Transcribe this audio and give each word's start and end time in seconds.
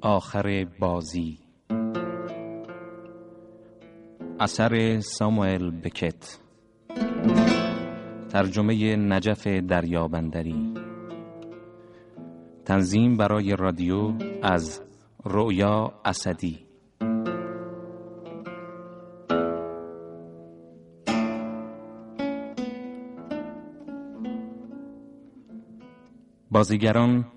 آخر 0.00 0.66
بازی. 0.80 1.38
اثر 4.40 5.00
ساموئل 5.00 5.70
بکت. 5.70 6.38
ترجمه 8.28 8.96
نجف 8.96 9.46
دریابندری. 9.46 10.74
تنظیم 12.64 13.16
برای 13.16 13.56
رادیو 13.56 14.12
از 14.42 14.82
رویا 15.24 15.92
اسدی. 16.04 16.66
بازیگران 26.50 27.33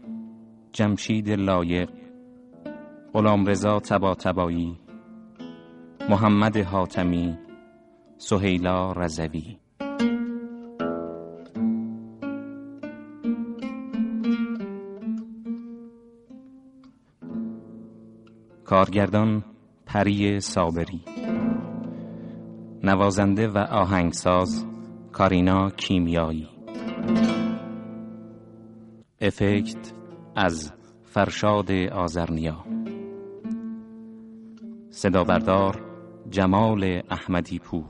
جمشید 0.77 1.29
لایق 1.29 1.89
غلامرضا 3.13 3.79
تباتبایی 3.79 4.79
محمد 6.09 6.57
حاتمی 6.57 7.37
سهیلا 8.17 8.91
رزوی 8.91 9.57
کارگردان 18.65 19.43
پری 19.85 20.39
صابری. 20.39 21.01
نوازنده 22.83 23.47
و 23.47 23.57
آهنگساز 23.57 24.65
کارینا 25.11 25.69
کیمیایی. 25.69 26.47
افکت 29.21 29.97
از 30.39 30.71
فرشاد 31.03 31.71
آزرنیا 31.71 32.65
صدا 34.89 35.23
بردار 35.23 35.81
جمال 36.29 37.01
احمدی 37.09 37.59
پور. 37.59 37.85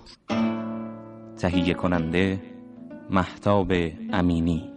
تهیه 1.38 1.74
کننده 1.74 2.42
محتاب 3.10 3.72
امینی. 4.14 4.77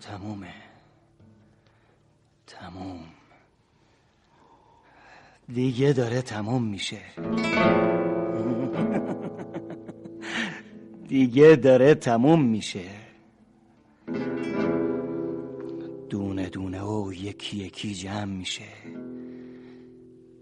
تمومه. 0.00 0.54
تموم. 2.46 3.04
دیگه 5.48 5.92
داره 5.92 6.22
تموم 6.22 6.62
میشه. 6.62 7.00
دیگه 11.08 11.56
داره 11.56 11.94
تموم 11.94 12.44
میشه. 12.44 12.90
دونه 16.10 16.48
دونه 16.48 16.82
و 16.82 17.12
یکی 17.12 17.56
یکی 17.56 17.94
جمع 17.94 18.24
میشه. 18.24 18.68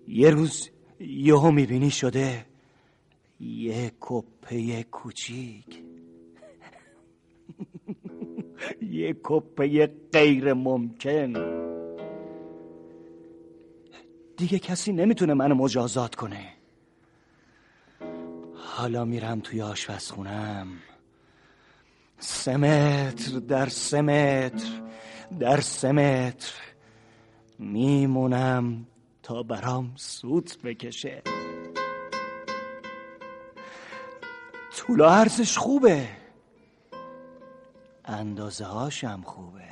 یه 0.08 0.30
روز 0.30 0.70
یهو 1.00 1.50
می‌بینی 1.50 1.90
شده 1.90 2.46
یه 3.40 3.92
کپه 4.00 4.82
کوچیک. 4.82 5.77
یه 8.98 9.16
کپه 9.22 9.86
غیر 10.12 10.52
ممکن. 10.52 11.32
دیگه 14.36 14.58
کسی 14.58 14.92
نمی‌تونه 14.92 15.34
منو 15.34 15.54
مجازات 15.54 16.14
کنه. 16.14 16.48
حالا 18.54 19.04
میرم 19.04 19.40
توی 19.40 19.62
آشپزخونم. 19.62 20.66
سه 22.18 22.56
متر 22.56 23.38
در 23.38 23.68
سه 23.68 24.00
متر 24.00 24.68
در 25.40 25.60
سه 25.60 25.92
متر 25.92 26.52
میمونم 27.58 28.86
تا 29.22 29.42
برام 29.42 29.92
سوت 29.96 30.62
بکشه. 30.62 31.22
طول 34.76 35.02
عرضش 35.02 35.58
خوبه. 35.58 36.08
اندازه 38.08 38.64
هاشم 38.64 39.22
خوبه. 39.24 39.68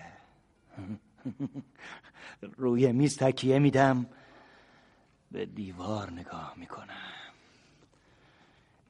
روی 2.56 2.92
میز 2.92 3.16
تکیه 3.16 3.58
میدم. 3.58 4.06
به 5.32 5.47
دیوار 5.47 6.10
نگاه 6.10 6.54
می‌کنم. 6.56 7.12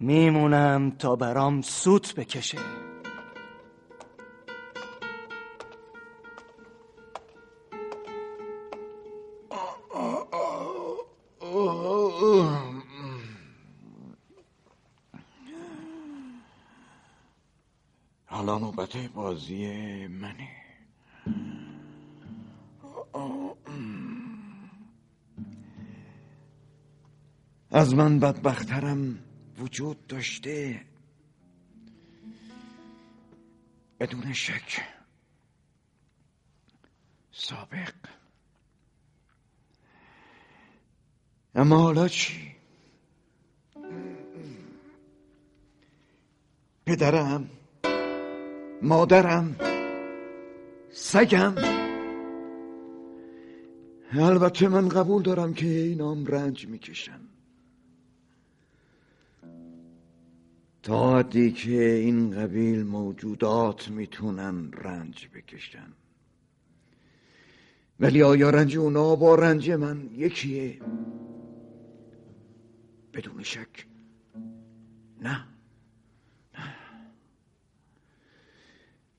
میمونم 0.00 0.90
تا 0.90 1.16
برام 1.16 1.62
سوت 1.62 2.14
بکشه. 2.14 2.85
حالا 18.46 18.58
نوبت 18.58 18.96
بازی 18.96 19.66
منه. 20.06 20.48
از 27.70 27.94
من 27.94 28.18
بدبخترم 28.18 29.18
وجود 29.58 30.06
داشته. 30.06 30.84
بدون 34.00 34.32
شک 34.32 34.82
سابق. 37.32 37.94
اما 41.54 41.78
حالا 41.78 42.08
چی؟ 42.08 42.56
پدرم 46.86 47.50
مادرم 48.82 49.56
سگم. 50.90 51.54
البته 54.12 54.68
من 54.68 54.88
قبول 54.88 55.22
دارم 55.22 55.54
که 55.54 55.66
اینام 55.66 56.26
رنج 56.26 56.66
می‌کشن. 56.66 57.20
تا 60.82 61.18
حدی 61.18 61.52
که 61.52 61.82
این 61.82 62.30
قبیل 62.30 62.82
موجودات 62.82 63.88
می‌تونن 63.88 64.72
رنج 64.72 65.28
بکشن. 65.34 65.92
ولی 68.00 68.22
آیا 68.22 68.50
رنج 68.50 68.76
اونا 68.76 69.16
با 69.16 69.34
رنج 69.34 69.70
من 69.70 70.10
یکیه؟ 70.12 70.80
بدون 73.14 73.42
شک. 73.42 73.86
نه. 75.22 75.55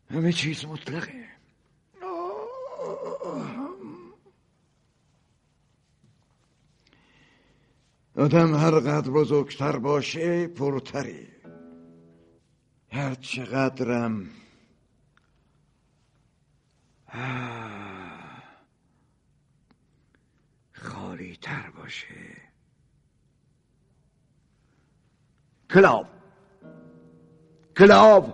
همه 0.10 0.34
چیز 0.34 0.66
مطلقه. 0.66 1.28
آدم 8.16 8.56
هر 8.56 8.72
قدر 8.80 9.12
بزرگتر 9.12 9.78
باشه 9.78 10.48
پرتره. 10.48 11.28
هر 12.92 13.16
چقدرم 13.16 14.30
خالی 20.72 21.38
تر 21.42 21.70
باشه. 21.70 22.38
کلاب. 25.70 26.08
کلاو 27.78 28.34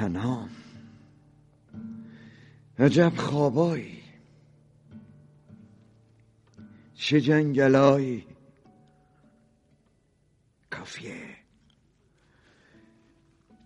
تنام 0.00 0.50
عجب 2.78 3.12
خوابایی. 3.16 3.98
چه 6.94 7.20
جنگلایی. 7.20 8.26
کافیه. 10.70 11.36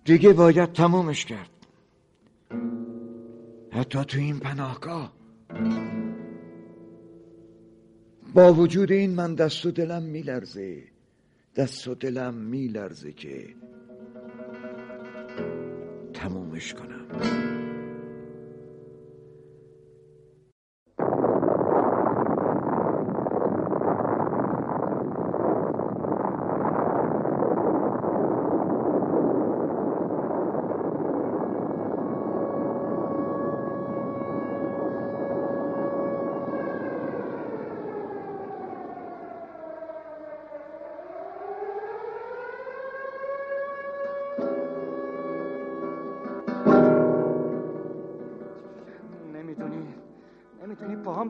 دیگه 0.05 0.33
باید 0.33 0.73
تمومش 0.73 1.25
کرد. 1.25 1.51
حتی 3.73 4.05
تو 4.05 4.19
این 4.19 4.39
پناهگاه. 4.39 5.13
با 8.35 8.55
وجود 8.55 8.93
این 8.93 9.15
من 9.15 9.35
دست 9.35 9.67
و 9.67 9.71
دلم 9.71 10.03
میلرزه. 10.03 10.85
دست 11.57 11.89
و 11.89 11.95
دلم 11.95 12.35
میلرزه 12.35 13.13
که 13.13 13.55
تمومش 16.25 16.75
کنم. 16.75 17.64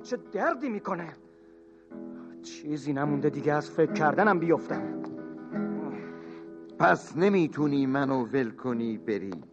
چه 0.04 0.16
دردی 0.16 0.68
می‌کنه؟ 0.68 1.12
چیزی 2.42 2.92
نمونده 2.92 3.30
دیگه 3.30 3.52
از 3.52 3.70
فکر 3.70 3.92
کردنم 3.92 4.38
بیفتم. 4.38 5.02
پس 6.78 7.16
نمی‌تونی 7.16 7.86
منو 7.86 8.24
ول 8.24 8.50
کنی 8.50 8.98
بری. 8.98 9.44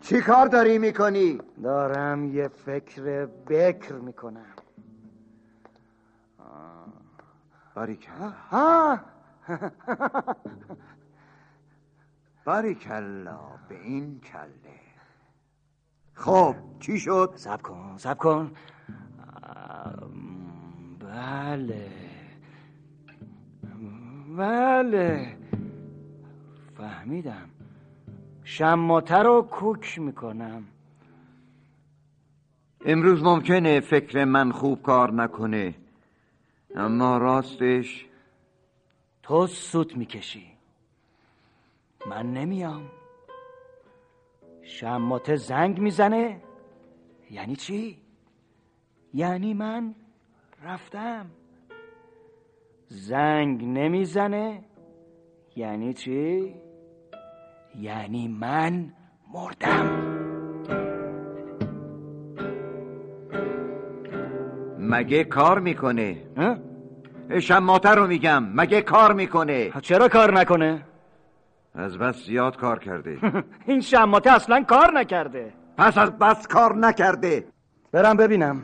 چی 0.00 0.20
کار 0.20 0.46
داری 0.46 0.78
می‌کنی؟ 0.78 1.38
دارم 1.62 2.24
یه 2.24 2.48
فکر 2.48 3.26
بکر 3.26 3.94
می‌کنم. 3.94 4.54
باریکلا. 7.74 8.32
ها 8.50 9.00
باریکلا 12.44 13.40
به 13.68 13.80
این 13.82 14.20
کله. 14.20 14.85
خب 16.16 16.54
چی 16.80 16.98
شد؟ 16.98 17.32
سب 17.36 17.62
کن 17.62 17.94
سب 17.96 18.18
کن. 18.18 18.50
بله. 21.00 21.90
بله. 24.36 25.36
فهمیدم. 26.76 27.50
شماته 28.44 29.16
رو 29.16 29.42
کوک 29.42 29.98
می‌کنم. 29.98 30.64
امروز 32.84 33.22
ممکنه 33.22 33.80
فکر 33.80 34.24
من 34.24 34.52
خوب 34.52 34.82
کار 34.82 35.12
نکنه. 35.12 35.74
اما 36.76 37.18
راستش 37.18 38.06
تو 39.22 39.46
سوت 39.46 39.96
می‌کشی. 39.96 40.46
من 42.06 42.32
نمیام. 42.32 42.82
شماته 44.66 45.36
زنگ 45.36 45.78
می‌زنه 45.80 46.40
یعنی 47.30 47.56
چی؟ 47.56 47.98
یعنی 49.14 49.54
من 49.54 49.94
رفتم 50.64 51.26
زنگ 52.88 53.64
نمی‌زنه 53.64 54.64
یعنی 55.56 55.94
چی؟ 55.94 56.54
یعنی 57.80 58.28
من 58.28 58.92
مردم 59.32 60.06
مگه 64.78 65.24
کار 65.24 65.58
می‌کنه؟ 65.58 66.16
شماته 67.40 67.90
رو 67.90 68.06
میگم 68.06 68.44
مگه 68.54 68.82
کار 68.82 69.12
می‌کنه 69.12 69.70
چرا 69.82 70.08
کار 70.08 70.38
نکنه؟ 70.38 70.82
از 71.76 71.98
بس 71.98 72.26
زیاد 72.26 72.56
کار 72.56 72.78
کرده. 72.78 73.18
این 73.66 73.80
شماته 73.80 74.32
اصلا 74.32 74.62
کار 74.62 74.92
نکرده. 74.92 75.52
پس 75.78 75.98
از 75.98 76.10
بس 76.10 76.46
کار 76.46 76.76
نکرده. 76.76 77.44
برم 77.92 78.16
ببینم. 78.16 78.62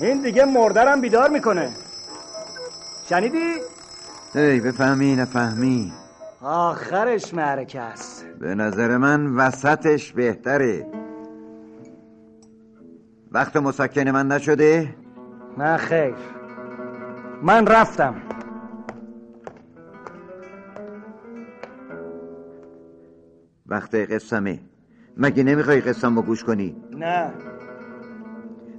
این 0.00 0.22
دیگه 0.22 0.44
مردرم 0.44 1.00
بیدار 1.00 1.30
می‌کنه. 1.30 1.70
شنیدی؟ 3.08 3.54
ای 4.34 4.60
بفهمی 4.60 5.16
نفهمی. 5.16 5.92
آخرش 6.42 7.34
معرکه 7.34 7.80
است. 7.80 8.26
به 8.40 8.54
نظر 8.54 8.96
من 8.96 9.26
وسطش 9.36 10.12
بهتره. 10.12 10.86
وقت 13.34 13.56
مسکن 13.56 14.08
من 14.08 14.28
نشده؟ 14.28 14.94
نه 15.58 15.76
خیر. 15.76 16.14
من 17.42 17.66
رفتم. 17.66 18.14
وقت 23.66 23.94
قسمه. 23.94 24.58
مگه 25.16 25.42
نمی‌خوای 25.42 25.80
قسم 25.80 26.16
رو 26.16 26.22
گوش 26.22 26.44
کنی؟ 26.44 26.76
نه. 26.92 27.30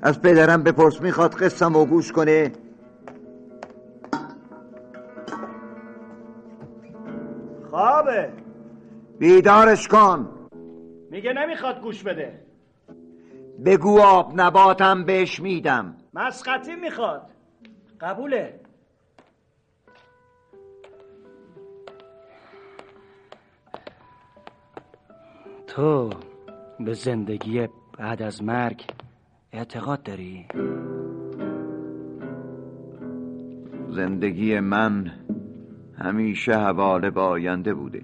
از 0.02 0.22
پدرم 0.22 0.64
بپرس 0.64 1.02
می‌خواد 1.02 1.34
قسم 1.34 1.74
رو 1.74 1.86
گوش 1.86 2.12
کنه؟ 2.12 2.52
خوابه. 7.70 8.30
بیدارش 9.20 9.88
کن. 9.88 10.30
میگه 11.12 11.34
نمی‌خواد 11.34 11.82
گوش 11.82 12.04
بده. 12.04 12.53
بگو 13.66 14.00
آب 14.00 14.32
نباتم 14.36 15.04
بهش 15.06 15.40
میدم. 15.40 15.96
مسقطی 16.14 16.76
می‌خواد. 16.76 17.30
قبوله. 18.02 18.60
تو 25.68 26.10
به 26.80 26.94
زندگی 26.94 27.68
بعد 28.00 28.22
از 28.22 28.44
مرگ 28.44 28.86
اعتقاد 29.52 30.04
داری؟ 30.04 30.46
زندگی 33.90 34.60
من 34.60 35.12
همیشه 35.98 36.54
حواله 36.54 37.10
به 37.10 37.22
آینده 37.22 37.74
بوده. 37.74 38.04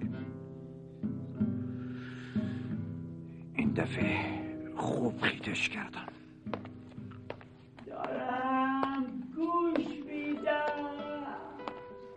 این 3.54 3.72
دفعه 3.72 4.29
خیتش 5.50 5.68
کردم. 5.68 6.06
دارم 7.86 9.04
گوش 9.36 9.86
میدم. 10.06 11.26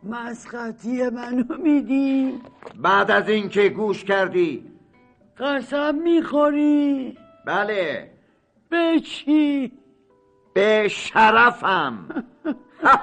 مسخطی 0.03 1.09
منو 1.09 1.57
میدی؟ 1.57 2.41
بعد 2.75 3.11
از 3.11 3.29
اینکه 3.29 3.69
گوش 3.69 4.03
کردی. 4.03 4.71
قسم 5.37 5.95
می‌خوری؟ 5.95 7.17
بله. 7.45 8.11
به 8.69 8.99
چی؟ 8.99 9.71
به 10.53 10.87
شرفم. 10.87 12.23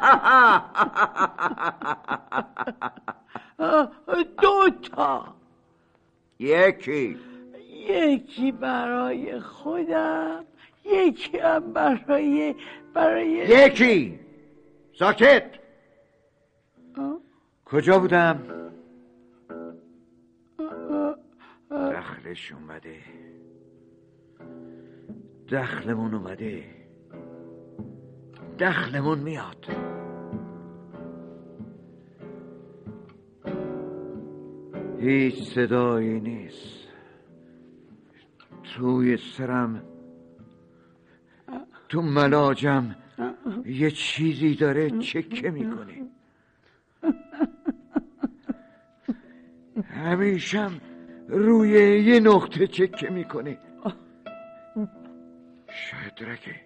دو 4.42 4.70
تا. 4.70 5.34
یکی. 6.38 7.29
یکی 7.88 8.52
برای 8.52 9.40
خودم 9.40 10.44
یکی 10.84 11.38
هم 11.38 11.72
برای 11.72 12.54
برای 12.94 13.28
یکی. 13.30 14.20
ساکت. 14.98 15.50
کجا 17.64 17.98
بودم؟ 17.98 18.42
دخلش 21.70 22.52
اومده. 22.52 22.96
دخلمون 25.52 26.14
اومده. 26.14 26.64
دخلمون 28.58 29.18
میاد. 29.18 29.66
هیچ 35.00 35.42
صدایی 35.42 36.20
نیست. 36.20 36.79
توی 38.74 39.16
سرم. 39.16 39.82
تو 41.88 42.02
ملاجم 42.02 42.96
یه 43.66 43.90
چیزی 43.90 44.54
داره 44.54 44.90
چکه 44.90 45.50
می‌کنه 45.50 46.06
همیشم 49.84 50.80
روی 51.28 51.70
یه 52.04 52.20
نقطه 52.20 52.66
چکه 52.66 53.10
می‌کنه 53.10 53.58
شاید 55.68 56.30
رکه 56.30 56.60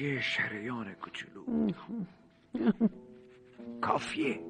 یه 0.00 0.20
شریان 0.20 0.92
کوچولو. 0.92 1.70
کافیه. 3.80 4.40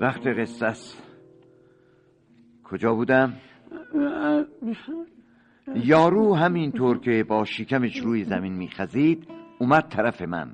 وقت 0.00 0.26
قصه 0.26 0.66
است. 0.66 1.02
کجا 2.64 2.94
بودم؟ 2.94 3.32
یارو 5.74 6.34
همینطور 6.34 6.98
که 6.98 7.24
با 7.24 7.44
شکمش 7.44 8.00
روی 8.00 8.24
زمین 8.24 8.52
میخزید 8.52 9.28
اومد 9.58 9.88
طرف 9.88 10.22
من. 10.22 10.52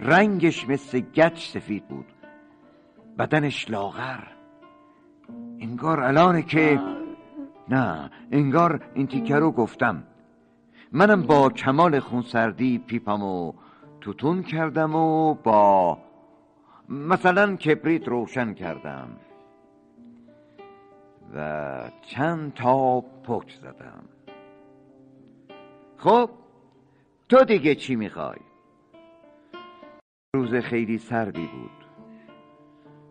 رنگش 0.00 0.68
مثل 0.68 1.00
گچ 1.00 1.46
سفید 1.46 1.88
بود. 1.88 2.06
بدنش 3.18 3.70
لاغر. 3.70 4.24
انگار 5.60 6.00
الانه 6.00 6.42
که 6.42 6.80
نه 7.68 8.10
انگار 8.30 8.80
این 8.94 9.06
تیکه 9.06 9.36
رو 9.36 9.52
گفتم. 9.52 10.02
منم 10.92 11.22
با 11.22 11.48
کمال 11.48 12.00
خونسردی 12.00 12.78
پیپمو 12.78 13.52
توتون 14.00 14.42
کردم 14.42 14.94
و 14.94 15.34
با 15.34 15.98
مثلا 16.88 17.56
کبریت 17.56 18.08
روشن 18.08 18.54
کردم 18.54 19.08
و 21.34 21.90
چند 22.00 22.54
تا 22.54 23.00
پک 23.00 23.50
زدم. 23.50 24.04
خب 25.96 26.30
تو 27.28 27.44
دیگه 27.44 27.74
چی 27.74 27.96
می‌خوای؟ 27.96 28.38
روز 30.34 30.54
خیلی 30.54 30.98
سردی 30.98 31.46
بود. 31.46 31.70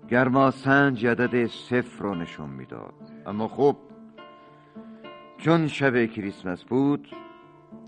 گرما 0.10 0.52
سنج 0.52 1.06
عدد 1.06 1.46
صفر 1.46 2.04
رو 2.04 2.16
نشون 2.16 2.50
می‌داد. 2.50 2.94
اما 3.26 3.48
خب 3.48 3.76
چون 5.38 5.68
شب 5.68 6.06
کریسمس 6.06 6.64
بود 6.64 7.08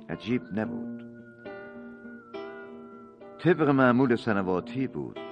عجیب 0.10 0.42
نبود. 0.60 1.04
طبق 3.40 3.70
معمول 3.70 4.16
سنواتی 4.16 4.88
بود. 4.88 5.27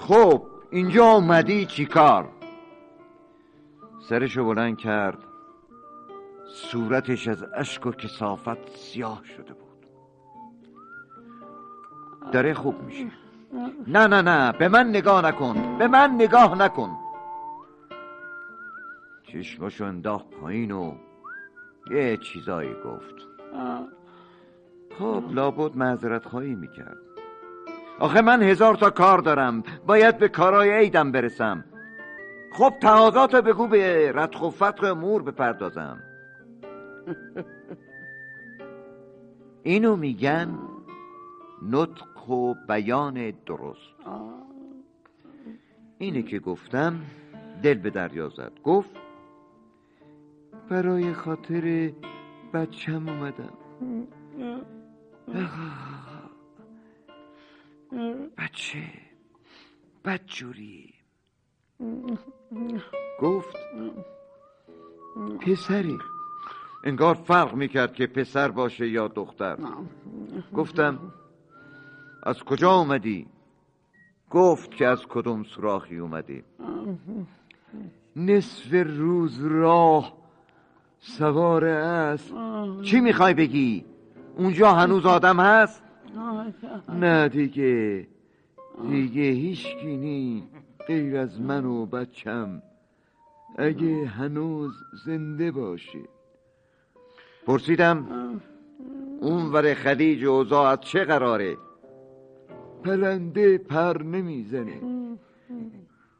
خب 0.00 0.42
اینجا 0.70 1.04
اومدی 1.06 1.66
چیکار 1.66 2.28
سرشو 4.08 4.44
بلند 4.44 4.78
کرد. 4.78 5.18
صورتش 6.46 7.28
از 7.28 7.44
اشک 7.54 7.86
و 7.86 7.90
کسافت 7.90 8.76
سیاه 8.76 9.24
شده 9.24 9.52
بود. 9.52 9.86
داره 12.32 12.54
خوب 12.54 12.82
میشه. 12.82 13.06
نه 13.86 14.06
نه 14.06 14.22
نه 14.22 14.52
به 14.52 14.68
من 14.68 14.88
نگاه 14.88 15.26
نکن 15.26 15.78
به 15.78 15.88
من 15.88 16.10
نگاه 16.14 16.54
نکن. 16.58 16.90
چشماشو 19.22 19.84
انداخت 19.84 20.30
پایین 20.30 20.70
و 20.70 20.94
یه 21.90 22.16
چیزایی 22.16 22.74
گفت. 22.74 23.14
خب 24.98 25.24
لابد 25.30 25.76
معذرت 25.76 26.26
خواهی 26.26 26.54
می‌کرد. 26.54 27.09
آخه 28.00 28.20
من 28.20 28.42
هزار 28.42 28.74
تا 28.74 28.90
کار 28.90 29.18
دارم. 29.18 29.62
باید 29.86 30.18
به 30.18 30.28
کارای 30.28 30.70
عیدم 30.70 31.12
برسم. 31.12 31.64
خب 32.52 32.74
تقاضاتو 32.80 33.42
بگو 33.42 33.66
به 33.66 34.12
ردخ 34.14 34.42
و 34.42 34.50
فتق 34.50 34.84
امور 34.84 35.22
بپردازم. 35.22 36.02
اینو 39.62 39.96
میگن 39.96 40.58
نطق 41.62 42.30
و 42.30 42.54
بیان 42.68 43.32
درست. 43.46 43.96
اینه 45.98 46.22
که 46.22 46.38
گفتم 46.38 47.00
دل 47.62 47.74
به 47.74 47.90
دریا 47.90 48.28
زد. 48.28 48.52
گفت 48.64 48.90
برای 50.68 51.12
خاطر 51.12 51.92
بچم 52.54 53.08
اومدم. 53.08 53.52
بچه 58.38 58.82
بدجوری 60.04 60.94
گفت 63.20 63.56
پسری 65.40 65.98
انگار 66.84 67.14
فرق 67.14 67.54
می‌کرد 67.54 67.94
که 67.94 68.06
پسر 68.06 68.48
باشه 68.48 68.88
یا 68.88 69.08
دختر 69.08 69.56
گفتم 70.54 70.98
از 72.22 72.42
کجا 72.42 72.72
اومدی؟ 72.72 73.26
گفت 74.30 74.70
که 74.70 74.86
از 74.86 75.06
کدوم 75.06 75.42
سراخی 75.42 75.98
اومدی 75.98 76.44
نصف 78.16 78.72
روز 78.72 79.44
راه 79.44 80.16
سوار 80.98 81.64
است 81.64 82.34
چی 82.82 83.00
می‌خوای 83.00 83.34
بگی؟ 83.34 83.84
اونجا 84.36 84.72
هنوز 84.72 85.06
آدم 85.06 85.40
هست؟ 85.40 85.82
نه 86.88 87.28
دیگه. 87.28 88.06
دیگه 88.90 89.22
هیچکی 89.22 89.96
نی 89.96 90.48
غیر 90.86 91.16
از 91.16 91.40
من 91.40 91.64
و 91.64 91.86
بچم. 91.86 92.62
اگه 93.58 94.06
هنوز 94.06 94.72
زنده 95.04 95.50
باشه. 95.50 95.98
پرسیدم 97.46 98.06
اون 99.20 99.52
ور 99.52 99.74
خلیج 99.74 100.24
اوضاع 100.24 100.70
از 100.72 100.80
چه 100.80 101.04
قراره؟ 101.04 101.56
پرنده 102.84 103.58
پر 103.58 104.02
نمی‌زنه. 104.02 104.80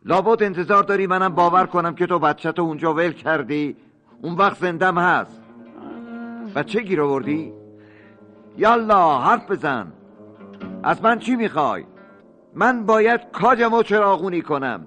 لابد 0.04 0.42
انتظار 0.42 0.82
داری 0.82 1.06
منم 1.06 1.34
باور 1.34 1.66
کنم 1.66 1.94
که 1.94 2.06
تو 2.06 2.18
بچه 2.18 2.52
تو 2.52 2.62
اونجا 2.62 2.94
ول 2.94 3.12
کردی. 3.12 3.76
اون 4.22 4.34
وقت 4.34 4.58
زندم 4.58 4.98
هست. 4.98 5.40
بچه 6.54 6.80
گیر 6.80 7.00
آوردی؟ 7.02 7.59
یالا 8.56 9.18
حرف 9.18 9.50
بزن. 9.50 9.92
از 10.82 11.02
من 11.02 11.18
چی 11.18 11.36
می‌خوای؟ 11.36 11.84
من 12.54 12.86
باید 12.86 13.20
کاجم 13.32 13.72
و 13.72 13.82
چراغونی 13.82 14.42
کنم. 14.42 14.86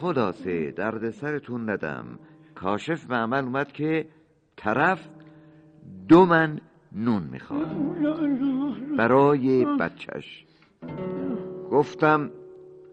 خلاصه 0.00 0.70
درد 0.70 1.10
سرتون 1.10 1.70
ندم. 1.70 2.18
کاشف 2.54 3.04
به 3.04 3.14
عمل 3.14 3.44
اومد 3.44 3.72
که 3.72 4.06
طرف 4.56 5.08
دو 6.08 6.26
من 6.26 6.60
نون 6.92 7.22
می‌خواد. 7.32 7.66
برای 8.98 9.64
بچهش. 9.64 10.44
گفتم 11.70 12.30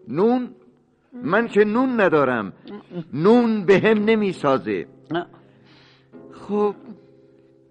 نون؟ 0.08 0.48
من 1.12 1.48
که 1.48 1.64
نون 1.64 2.00
ندارم. 2.00 2.52
نون 3.12 3.64
به 3.64 3.80
هم 3.84 4.04
نمی‌سازه 4.04 4.86
خب 6.32 6.74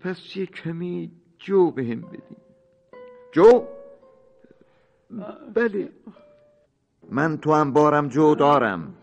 پس 0.03 0.37
یه 0.37 0.45
کمی 0.45 1.11
جو 1.39 1.71
به 1.71 1.83
هم 1.83 2.01
بدیم 2.01 2.37
جو؟ 3.31 3.63
بله. 5.53 5.89
من 7.09 7.37
تو 7.37 7.53
هم 7.53 7.73
بارم 7.73 8.07
جو 8.07 8.35
دارم. 8.35 8.93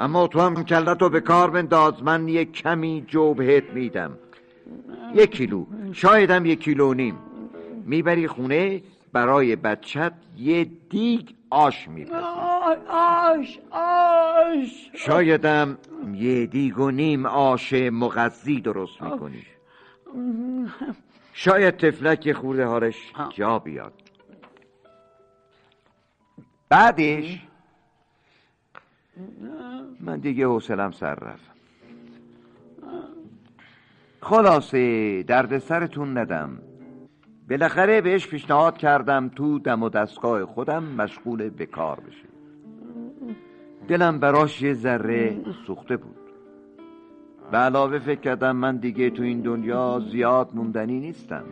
اما 0.00 0.26
تو 0.26 0.40
هم 0.40 0.64
کلتو 0.64 1.08
به 1.08 1.20
کار 1.20 1.50
بنداز. 1.50 2.02
من 2.02 2.28
یک 2.28 2.52
کمی 2.52 3.04
جو 3.08 3.34
بهت 3.34 3.70
میدم. 3.70 4.18
یک 5.14 5.30
کیلو. 5.30 5.66
شایدم 5.92 6.46
یک 6.46 6.60
کیلو 6.60 6.94
نیم. 6.94 7.18
می‌بری 7.86 8.28
خونه 8.28 8.82
برای 9.12 9.56
بچت 9.56 10.12
یه 10.36 10.64
دیگ 10.90 11.28
آش 11.50 11.88
میپسی 11.88 12.14
آش 12.88 13.58
آش 13.70 14.90
شایدم 14.94 15.78
یه 16.14 16.46
دیگ 16.46 16.78
و 16.78 16.90
نیم 16.90 17.26
آش 17.26 17.72
مغذی 17.72 18.60
درست 18.60 19.02
می‌کنی. 19.02 19.42
شاید 21.32 21.76
تفلک 21.76 22.32
خورده 22.32 22.64
حالش 22.64 23.12
جا 23.30 23.58
بیاد. 23.58 23.92
بعدش؟ 26.68 27.46
من 30.00 30.18
دیگه 30.18 30.46
حوصلم 30.46 30.90
سر 30.90 31.14
رفت. 31.14 31.50
خلاصه 34.20 35.22
درد 35.22 35.58
سرتون 35.58 36.18
ندم. 36.18 36.58
بالاخره 37.50 38.00
بهش 38.00 38.26
پیشنهاد 38.26 38.76
کردم 38.76 39.28
تو 39.28 39.58
دم 39.58 39.82
و 39.82 39.88
دستگاه 39.88 40.46
خودم 40.46 40.84
مشغول 40.84 41.48
به 41.48 41.66
کار 41.66 42.00
بشه 42.00 42.28
دلم 43.88 44.18
براش 44.18 44.62
یه 44.62 44.74
ذره 44.74 45.36
سوخته 45.66 45.96
بود. 45.96 46.23
به 47.50 47.58
علاوه 47.58 47.98
فکر 47.98 48.20
کردم 48.20 48.56
من 48.56 48.76
دیگه 48.76 49.10
تو 49.10 49.22
این 49.22 49.40
دنیا 49.40 50.02
زیاد 50.12 50.50
موندنی 50.54 51.00
نیستم. 51.00 51.44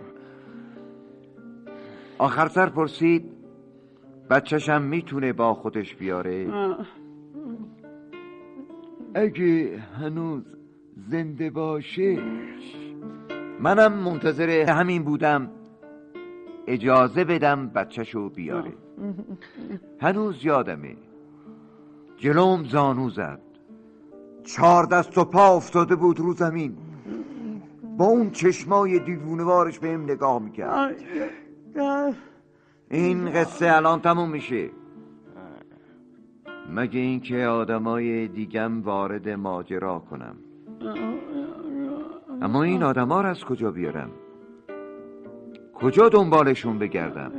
آخر 2.18 2.48
سر 2.48 2.66
پرسید 2.66 3.32
بچهشم 4.30 4.82
می‌تونه 4.82 5.32
با 5.32 5.54
خودش 5.54 5.94
بیاره؟ 5.94 6.46
اگه 9.14 9.78
هنوز 9.78 10.42
زنده 10.96 11.50
باشه. 11.50 12.18
منم 13.60 13.92
منتظر 13.92 14.50
همین 14.50 15.02
بودم. 15.02 15.50
اجازه 16.66 17.24
بدم 17.24 17.68
بچهشو 17.68 18.28
بیاره. 18.28 18.72
هنوز 20.00 20.44
یادمه. 20.44 20.96
جلوم 22.16 22.64
زانو 22.64 23.10
زد. 23.10 23.40
چهار 24.44 24.86
دست 24.86 25.18
و 25.18 25.24
پا 25.24 25.56
افتاده 25.56 25.96
بود 25.96 26.20
رو 26.20 26.32
زمین. 26.32 26.76
با 27.98 28.04
اون 28.04 28.30
چشمای 28.30 28.98
دیوونوارش 28.98 29.78
بهم 29.78 30.02
نگاه 30.02 30.42
می‌کرد. 30.42 30.94
این 32.90 33.30
قصه 33.30 33.72
الان 33.72 34.00
تموم 34.00 34.30
میشه. 34.30 34.70
مگه 36.74 37.00
اینکه 37.00 37.46
آدمای 37.46 38.28
دیگم 38.28 38.82
وارد 38.82 39.28
ماجرا 39.28 39.98
کنم. 39.98 40.36
اما 42.42 42.62
این 42.62 42.82
آدما 42.82 43.20
رو 43.20 43.28
از 43.28 43.44
کجا 43.44 43.70
بیارم؟ 43.70 44.10
کجا 45.74 46.08
دنبالشون 46.08 46.78
بگردم؟ 46.78 47.32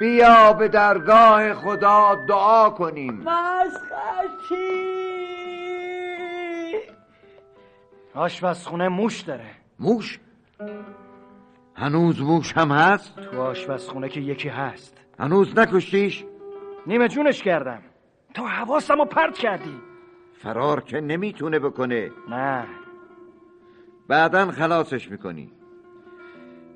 بیا 0.00 0.52
به 0.52 0.68
درگاه 0.68 1.54
خدا 1.54 2.14
دعا 2.28 2.70
کنیم. 2.70 3.14
مسخرچی. 3.14 4.56
آشپزخونه 8.14 8.88
موش 8.88 9.20
داره. 9.20 9.50
موش؟ 9.78 10.18
هنوز 11.74 12.20
موش 12.20 12.52
هم 12.56 12.72
هست؟ 12.72 13.16
تو 13.16 13.40
آشپزخونه 13.40 14.08
که 14.08 14.20
یکی 14.20 14.48
هست. 14.48 14.96
هنوز 15.18 15.58
نکشتیش؟ 15.58 16.24
نیمه 16.86 17.08
جونش 17.08 17.42
کردم. 17.42 17.82
تو 18.34 18.46
حواسم 18.46 18.98
رو 18.98 19.04
پرت 19.04 19.38
کردی. 19.38 19.80
فرار 20.42 20.80
که 20.80 21.00
نمی‌تونه 21.00 21.58
بکنه. 21.58 22.10
نه. 22.30 22.66
بعدا 24.08 24.50
خلاصش 24.50 25.10
می‌کنی. 25.10 25.52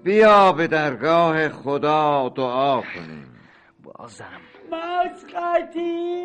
بیا 0.05 0.53
به 0.53 0.67
درگاه 0.67 1.49
خدا 1.49 2.29
دعا 2.29 2.81
کنیم. 2.81 3.41
بازم 3.83 4.41
مسخرتی 4.71 6.25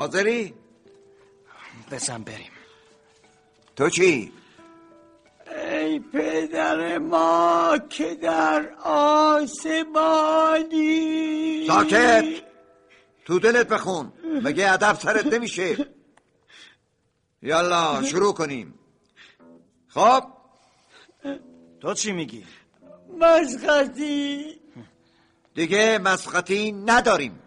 حاضری؟ 0.00 0.54
بزن 1.90 2.22
بریم. 2.22 2.50
تو 3.76 3.90
چی؟ 3.90 4.32
ای 5.56 6.00
پدر 6.00 6.98
ما 6.98 7.78
که 7.90 8.14
در 8.14 8.68
آسمانی. 8.84 9.96
ساکت! 11.66 12.51
تو 13.24 13.38
دلت 13.38 13.68
بخون. 13.68 14.12
مگه 14.42 14.72
ادب 14.72 14.92
سرت 14.92 15.26
نمیشه؟ 15.26 15.76
یالا 17.42 18.02
شروع 18.02 18.34
کنیم. 18.34 18.74
خب؟ 19.88 20.22
تو 21.80 21.94
چی 21.94 22.12
میگی؟ 22.12 22.44
مسخرتی 23.20 24.60
دیگه 25.54 25.98
مسخطی 25.98 26.72
نداریم. 26.72 27.38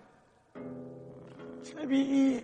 طبیعی 1.73 2.41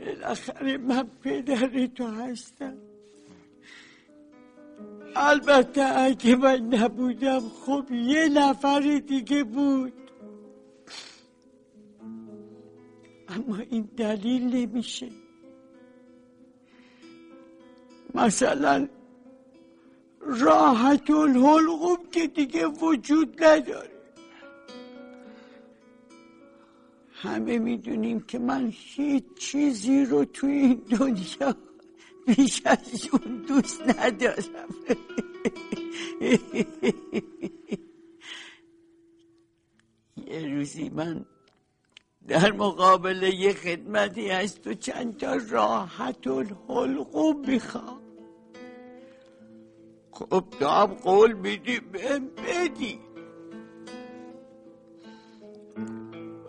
بالاخره 0.00 0.76
من 0.78 1.10
پدر 1.22 1.86
تو 1.86 2.06
هستم. 2.06 2.76
البته 5.16 5.82
اگه 5.82 6.36
من 6.36 6.56
نبودم 6.56 7.40
خب 7.66 7.90
یه 7.90 8.28
نفر 8.28 9.00
دیگه 9.06 9.44
بود. 9.44 10.03
اما 13.28 13.58
این 13.70 13.88
دلیل 13.96 14.56
نمیشه. 14.56 15.08
مثلا 18.14 18.88
راحت 20.20 21.10
الحلقوم 21.10 21.98
که 22.12 22.26
دیگه 22.26 22.66
وجود 22.66 23.44
نداره. 23.44 23.90
همه 27.12 27.58
می‌دونیم 27.58 28.20
که 28.20 28.38
من 28.38 28.68
هیچ 28.72 29.24
چیزی 29.38 30.04
رو 30.04 30.24
تو 30.24 30.46
این 30.46 30.74
دنیا 30.74 31.56
بیش 32.26 32.62
از 32.64 33.08
اون 33.12 33.44
دوست 33.48 33.82
ندارم. 33.82 34.68
یه 40.26 40.54
روزی 40.54 40.88
من 40.88 41.26
در 42.28 42.52
مقابل 42.52 43.22
یه 43.22 43.52
خدمتی 43.52 44.30
از 44.30 44.60
تو 44.60 44.74
چند 44.74 45.16
تا 45.16 45.38
راحت 45.50 46.26
الحلقوم 46.26 47.40
می‌خوام. 47.46 48.00
خب 50.10 50.44
تو 50.58 50.66
هم 50.66 50.86
قول 50.86 51.32
میدی 51.32 51.80
بهم 51.80 52.28
بدی. 52.28 52.98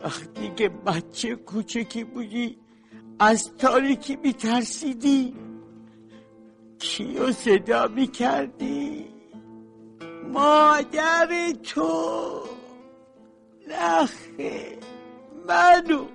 وقتی 0.03 0.51
که 0.55 0.69
بچه 0.69 1.35
کوچکی 1.35 2.03
بودی 2.03 2.57
از 3.19 3.55
تاریکی 3.57 4.15
میترسیدی؟ 4.15 5.35
کیو 6.79 7.31
صدا 7.31 7.88
می‌کردی؟ 7.88 9.05
مادر 10.33 11.51
تو. 11.63 12.41
نخه 13.67 14.74
منو. 15.47 16.05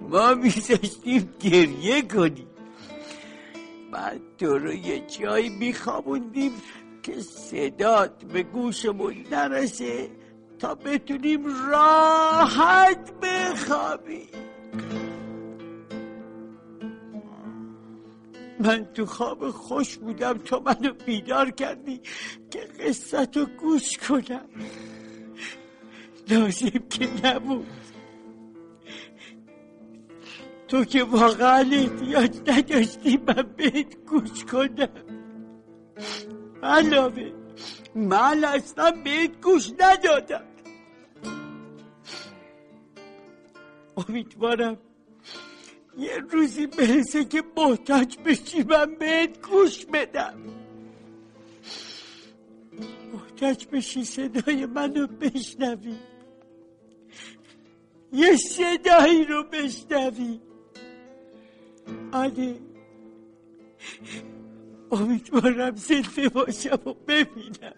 ما 0.00 0.34
میذاشتیم 0.34 1.34
گریه 1.40 2.02
کنی 2.02 2.46
بعد 3.92 4.20
تو 4.38 4.58
رو 4.58 4.72
یه 4.72 5.00
جایی 5.00 5.48
میخوابوندیم 5.48 6.52
که 7.02 7.20
صدات 7.20 8.24
به 8.24 8.42
گوشمون 8.42 9.14
نرسه 9.30 10.10
تا 10.58 10.74
بتونیم 10.74 11.70
راحت 11.70 13.12
بخوابیم. 13.20 14.28
من 18.60 18.84
تو 18.84 19.06
خواب 19.06 19.50
خوش 19.50 19.96
بودم 19.96 20.32
تو 20.32 20.60
منو 20.60 20.92
بیدار 21.06 21.50
کردی 21.50 22.00
که 22.50 22.58
قصت 22.60 23.38
گوش 23.38 23.98
کنم. 23.98 24.48
لازم 26.30 26.70
که 26.90 27.08
نبود. 27.24 27.66
تو 30.68 30.84
که 30.84 31.04
واقعا 31.04 31.70
احتیاج 31.72 32.36
نداشتی 32.46 33.16
من 33.16 33.54
بهت 33.56 33.96
گوش 34.06 34.44
کنم. 34.44 34.88
علاوه 36.62 37.32
من 37.94 38.44
اصلا 38.44 38.90
بهت 38.90 39.40
گوش 39.40 39.70
ندادم. 39.80 40.44
امیدوارم 43.96 44.78
یه 45.98 46.18
روزی 46.30 46.66
برسه 46.66 47.24
که 47.24 47.42
محتاج 47.56 48.18
بشی 48.24 48.62
من 48.62 48.94
بهت 48.94 49.42
گوش 49.42 49.86
بدم. 49.86 50.34
محتاج 53.12 53.66
بشی 53.72 54.04
صدای 54.04 54.66
منو 54.66 55.06
بشنوی. 55.06 55.94
یه 58.14 58.36
صدایی 58.36 59.24
رو 59.24 59.42
بشنوی. 59.42 60.40
آره 62.12 62.54
امیدوارم 64.92 65.76
زنده 65.76 66.28
باشم 66.28 66.80
و 66.86 66.94
ببینم. 66.94 67.74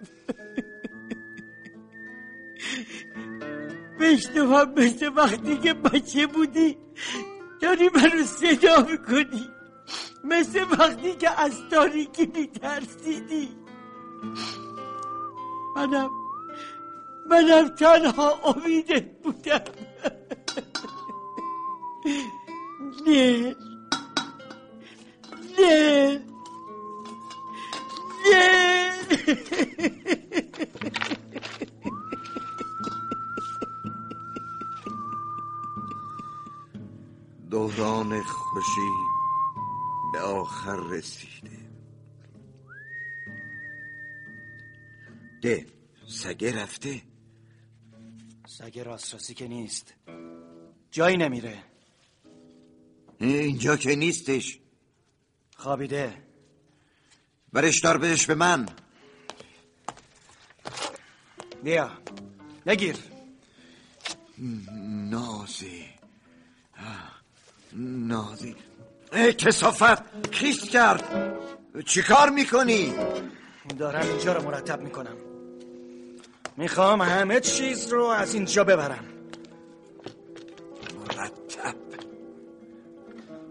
بشنوم 4.01 4.73
مثل 4.77 5.13
وقتی 5.17 5.57
که 5.57 5.75
بچه 5.75 6.27
بودی 6.27 6.79
داری 7.61 7.89
منو 7.95 8.23
صدا 8.25 8.83
می‌کنی. 8.91 9.49
مثل 10.25 10.65
وقتی 10.79 11.15
که 11.15 11.41
از 11.41 11.53
تاریکی 11.71 12.27
میترسیدی. 12.27 13.49
منم 15.77 16.11
منم 17.31 17.69
تنها 17.69 18.31
امیدت 18.45 19.05
بودم. 19.23 19.61
نه. 23.07 23.57
نه. 25.59 26.21
دوران 37.51 38.23
خوشی 38.23 38.91
به 40.13 40.21
آخر 40.21 40.77
رسیده. 40.77 41.71
ده. 45.43 45.67
سگه 46.07 46.63
رفته. 46.63 47.03
سگ 48.47 48.79
راست 48.79 49.35
که 49.35 49.49
نیست. 49.49 49.95
جایی 50.91 51.17
نمیره. 51.17 51.76
اینجا 53.21 53.77
که 53.77 53.97
نیستش. 53.97 54.59
خوابیده. 55.57 56.15
برش 57.53 57.81
دار 57.81 57.99
بدش 57.99 58.27
به 58.27 58.35
من. 58.35 58.67
بیا. 61.63 61.91
نگیر. 62.67 62.97
نازی. 65.11 65.85
نازی. 67.73 68.57
ای 69.13 69.33
کسافت 69.33 70.33
خیست 70.33 70.71
کرد؟ 70.71 71.37
چیکار 71.87 72.31
می‌کنی؟ 72.31 72.95
دارم 73.79 74.09
اینجا 74.09 74.33
رو 74.33 74.43
مرتب 74.43 74.81
می‌کنم. 74.81 75.17
می‌خوام 76.57 77.03
همه 77.03 77.41
چیز 77.41 77.93
رو 77.93 78.05
از 78.05 78.35
اینجا 78.35 78.65
ببرم. 78.65 79.16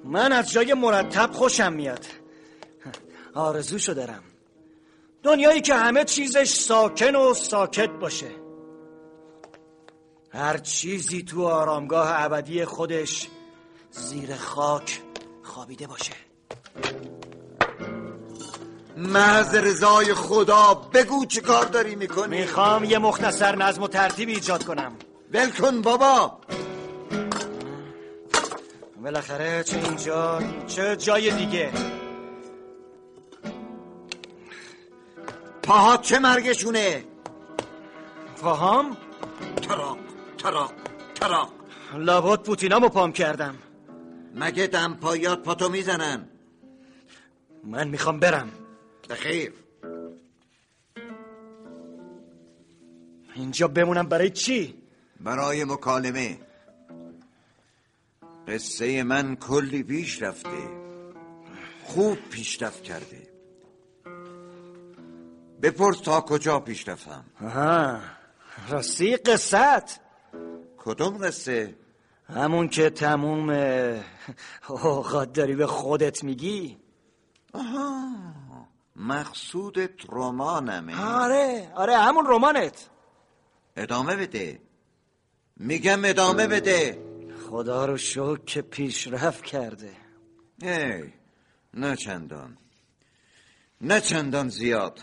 من 0.06 0.32
از 0.32 0.52
جای 0.52 0.74
مرتب 0.74 1.32
خوشم 1.32 1.74
میاد. 1.74 2.06
آرزوشو 3.34 3.94
دارم. 3.94 4.24
دنیایی 5.24 5.62
که 5.62 5.76
همه 5.76 6.04
چیزش 6.04 6.50
ساکن 6.50 7.16
و 7.16 7.34
ساکت 7.34 7.90
باشه. 7.90 8.32
هر 10.34 10.58
چیزی 10.58 11.24
تو 11.24 11.48
آرامگاه 11.48 12.24
ابدی 12.24 12.66
خودش 12.66 13.28
زیر 13.92 14.36
خاک 14.36 15.02
خوابیده 15.44 15.88
باشه. 15.88 16.14
محض 18.98 19.56
رضای 19.56 20.14
خدا 20.14 20.74
بگو 20.74 21.26
چه 21.26 21.42
کار 21.42 21.66
داری 21.66 21.96
می‌کنی؟ 21.96 22.38
می‌خوام 22.38 22.84
یه 22.84 22.98
مختصر 22.98 23.56
نظم 23.56 23.84
و 23.84 23.88
ترتیب 23.88 24.30
ایجاد 24.30 24.64
کنم. 24.64 24.96
ول 25.34 25.52
کن 25.52 25.82
بابا. 25.82 26.40
بالاخره 29.06 29.64
چه 29.64 29.78
اینجا 29.78 30.40
چه 30.68 30.96
جای 30.96 31.32
دیگه. 31.32 31.72
پاها 35.64 35.98
چه 35.98 36.20
مرگشونه؟ 36.20 37.04
فهم 38.36 38.98
تراق 39.62 39.98
تراق 40.38 40.74
تراق. 41.16 41.54
لابد 41.98 42.40
پوتینامو 42.44 42.90
پام 42.90 43.12
کردم. 43.12 43.56
مگه 44.36 44.68
دمپایات 44.68 45.44
پاتو 45.44 45.70
می‌زنن؟ 45.70 46.30
من 47.64 47.88
می‌خوام 47.88 48.20
برم. 48.20 48.50
خیر 49.10 49.54
اینجا 53.36 53.68
بمونم 53.68 54.08
برای 54.08 54.30
چی؟ 54.30 54.76
برای 55.20 55.64
مکالمه. 55.64 56.38
قصه 58.48 59.04
من 59.04 59.36
کلی 59.36 59.84
پیش 59.84 60.22
رفته. 60.22 60.70
خوب 61.84 62.18
پیشرفت 62.30 62.84
کرده. 62.84 63.28
بپرس 65.62 66.00
تا 66.00 66.22
کجا 66.22 66.60
پیش 66.60 66.88
رفتم 66.88 67.26
راستی 68.70 69.16
قصت 69.18 70.00
کدوم 70.78 71.18
قصه؟ 71.18 71.76
همون 72.30 72.68
که 72.70 72.90
تموم 72.90 73.50
اوقات 74.70 75.34
داری 75.34 75.56
به 75.56 75.68
خودت 75.68 76.24
میگی. 76.24 76.78
آها 77.54 78.06
مقصودت 78.96 79.92
رمانمه. 80.10 81.06
آره 81.06 81.72
آره 81.76 81.98
همون 81.98 82.26
رمانت. 82.28 82.90
ادامه 83.78 84.16
بده. 84.16 84.60
میگم 85.58 86.06
ادامه 86.06 86.48
بده. 86.48 87.05
خدا 87.50 87.86
رو 87.86 87.98
شکر 87.98 88.38
که 88.46 88.62
پیشرفت 88.62 89.44
کرده. 89.44 89.92
ای 90.62 91.14
نه 91.74 91.96
چندان. 91.96 92.58
نه 93.82 94.02
چندان 94.02 94.50
زیاد. 94.50 95.02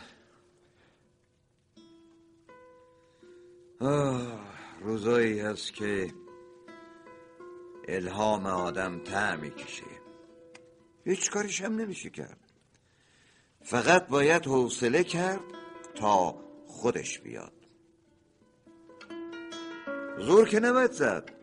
روزایی 4.81 5.41
هست 5.41 5.73
که 5.73 6.15
الهام 7.89 8.47
آدم 8.47 8.99
ته 8.99 9.37
می‌کشه. 9.37 9.85
هیچ 11.05 11.31
کاریش 11.31 11.61
هم 11.61 11.77
نمیشه 11.77 12.11
کرد. 12.11 12.53
فقط 13.63 14.09
باید 14.09 14.47
حوصله 14.47 15.05
کرد 15.05 15.41
تا 15.95 16.45
خودش 16.67 17.19
بیاد. 17.19 17.53
زور 20.19 20.49
که 20.49 20.61
نباید 20.61 20.93
زد. 20.93 21.42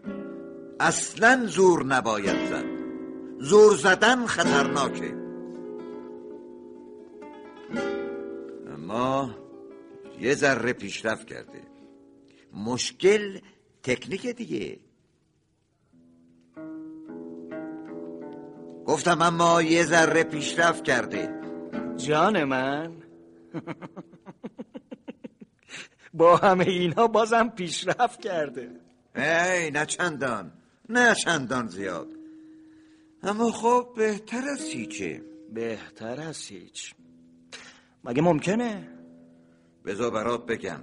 اصلا 0.80 1.46
زور 1.46 1.86
نباید 1.86 2.50
زد. 2.50 2.66
زور 3.40 3.76
زدن 3.76 4.26
خطرناکه 4.26 5.14
اما 8.74 9.36
یه 10.20 10.36
ذره 10.36 10.74
پیشرفت 10.74 11.28
کرده. 11.28 11.62
مشکل 12.54 13.40
تکنیک 13.84 14.28
دیگه. 14.28 14.80
گفتم 18.86 19.22
اما 19.22 19.62
یه 19.62 19.86
ذره 19.86 20.24
پیشرفت 20.24 20.84
کرده. 20.84 21.40
جان 21.98 22.44
من. 22.44 22.92
با 26.14 26.38
همه 26.38 26.66
اینا 26.66 27.08
بازم 27.08 27.50
پیشرفت 27.50 28.22
کرده. 28.22 28.72
ای 29.16 29.72
نه 29.72 29.86
چندان. 29.86 30.52
نه 30.90 31.16
چندان 31.16 31.68
زیاد 31.68 32.08
اما 33.24 33.52
خب 33.52 33.88
بهتر 33.96 34.50
از 34.50 34.62
هیچه 34.62 35.24
بهتر 35.54 36.22
از 36.22 36.46
هیچ 36.46 36.94
مگه 38.04 38.22
ممکنه؟ 38.22 38.88
بذار 39.86 40.12
برات 40.12 40.46
بگم 40.46 40.80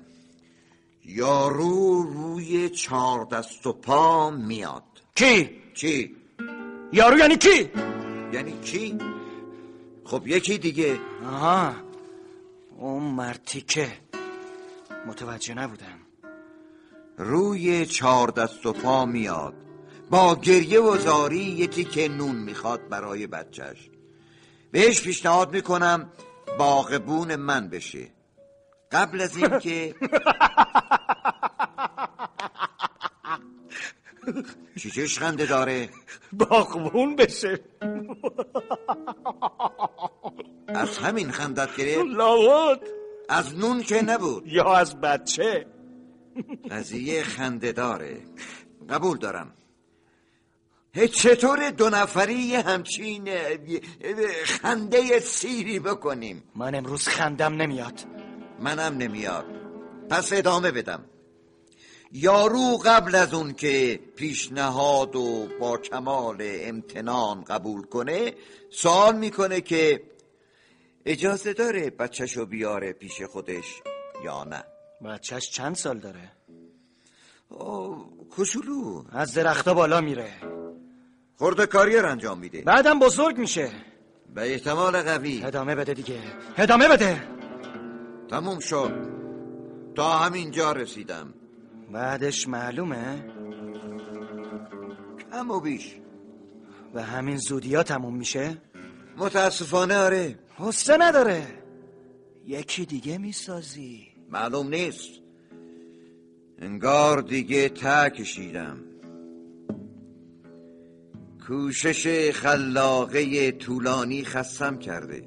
یارو 1.04 2.02
روی 2.02 2.70
چهار 2.70 3.24
دست 3.24 3.66
و 3.66 3.72
پا 3.72 4.30
میاد 4.30 4.82
کی؟ 5.14 5.50
چی؟ 5.74 6.16
یارو 6.92 7.18
یعنی 7.18 7.36
کی؟ 7.36 7.70
یعنی 8.32 8.60
کی؟ 8.60 8.98
خب 10.04 10.26
یکی 10.26 10.58
دیگه 10.58 10.98
آها 11.24 11.74
اون 12.78 13.02
مرتیکه 13.02 13.88
متوجه 15.06 15.54
نبودم 15.54 15.98
روی 17.18 17.86
چهار 17.86 18.30
دست 18.30 18.66
و 18.66 18.72
پا 18.72 19.06
میاد 19.06 19.65
با 20.10 20.34
گریه 20.34 20.80
و 20.80 20.96
زاری 20.96 21.44
یه 21.44 21.66
تیکه 21.66 22.08
نون 22.08 22.36
می‌خواد 22.36 22.88
برای 22.88 23.26
بچهش 23.26 23.90
بهش 24.72 25.02
پیشنهاد 25.02 25.52
می‌کنم 25.52 26.12
باغبون 26.58 27.36
من 27.36 27.68
بشه. 27.68 28.08
قبل 28.92 29.20
از 29.20 29.36
اینکه 29.36 29.94
چی 34.78 34.90
چش 34.90 35.18
خنده 35.18 35.46
داره؟ 35.46 35.88
باغبون 36.32 37.16
بشه. 37.16 37.60
از 40.68 40.98
همین 40.98 41.30
خندت 41.30 41.76
گرفت 41.76 42.06
لابد. 42.06 42.80
از 43.28 43.58
نون 43.58 43.82
که 43.82 44.02
نبود. 44.02 44.46
یا 44.46 44.74
از 44.74 45.00
بچه. 45.00 45.66
قضیه 46.70 47.22
خنده 47.22 47.72
داره. 47.72 48.20
قبول 48.90 49.18
دارم. 49.18 49.54
چطور 50.96 51.70
دو 51.70 51.90
نفری 51.90 52.34
یه 52.34 52.62
همچین 52.62 53.28
خنده 54.44 55.20
سیری 55.20 55.78
بکنیم؟ 55.78 56.42
من 56.54 56.74
امروز 56.74 57.08
خندم 57.08 57.54
نمیاد. 57.54 58.00
منم 58.60 58.96
نمیاد. 58.96 59.44
پس 60.10 60.32
ادامه 60.32 60.70
بدم. 60.70 61.04
یارو 62.12 62.80
قبل 62.84 63.14
از 63.14 63.34
اون 63.34 63.52
که 63.52 64.00
پیشنهاد 64.16 65.16
و 65.16 65.48
با 65.60 65.76
کمال 65.78 66.36
امتنان 66.40 67.44
قبول 67.44 67.82
کنه 67.82 68.34
سوال 68.70 69.16
می‌کنه 69.16 69.60
که 69.60 70.02
اجازه 71.06 71.52
داره 71.52 71.90
بچهشو 71.90 72.46
بیاره 72.46 72.92
پیش 72.92 73.22
خودش 73.22 73.82
یا 74.24 74.44
نه؟ 74.44 74.64
بچهش 75.04 75.50
چند 75.50 75.76
سال 75.76 75.98
داره؟ 75.98 76.32
کوچولو. 78.30 79.04
از 79.12 79.34
درختا 79.34 79.74
بالا 79.74 80.00
میره. 80.00 80.55
خورده 81.38 81.66
کاریر 81.66 82.06
انجام 82.06 82.38
میده. 82.38 82.62
بعدم 82.62 82.98
بزرگ 82.98 83.38
میشه. 83.38 83.70
به 84.34 84.52
احتمال 84.52 85.02
قوی. 85.02 85.42
ادامه 85.44 85.74
بده 85.74 85.94
دیگه. 85.94 86.18
ادامه 86.56 86.88
بده. 86.88 87.22
تموم 88.30 88.58
شد. 88.58 88.92
تا 89.94 90.18
همینجا 90.18 90.72
رسیدم. 90.72 91.34
بعدش 91.92 92.48
معلومه. 92.48 93.24
کم 95.32 95.50
و 95.50 95.60
بیش. 95.60 95.96
و 96.94 97.02
همین 97.02 97.36
زودی 97.36 97.74
ها 97.74 97.82
تموم 97.82 98.16
میشه؟ 98.16 98.56
متاسفانه 99.16 99.96
آره. 99.96 100.38
حسه 100.56 100.96
نداره. 101.00 101.46
یکی 102.46 102.86
دیگه 102.86 103.18
می‌سازی. 103.18 104.06
معلوم 104.30 104.68
نیست. 104.68 105.10
انگار 106.58 107.20
دیگه 107.20 107.68
ته 107.68 108.10
کشیدم. 108.10 108.78
کوشش 111.46 112.30
خلاقه 112.30 113.52
طولانی 113.52 114.24
خستم 114.24 114.78
کرده. 114.78 115.26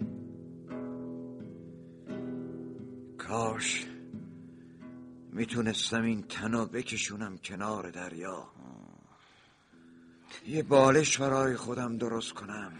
کاش 3.17 3.87
می‌تونستم 5.31 6.03
این 6.03 6.21
تنو 6.21 6.65
بکشونم 6.65 7.37
کنار 7.37 7.89
دریا. 7.89 8.47
یه 10.47 10.63
بالش 10.63 11.17
برای 11.17 11.55
خودم 11.55 11.97
درست 11.97 12.33
کنم. 12.33 12.71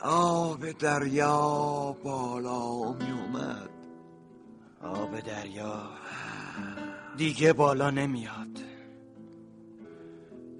آب 0.00 0.70
دریا 0.70 1.96
بالا 2.04 2.92
می 2.92 3.10
اومد 3.10 3.70
آب 4.82 5.20
دریا 5.20 5.90
دیگه 7.16 7.52
بالا 7.52 7.90
نمیاد. 7.90 8.77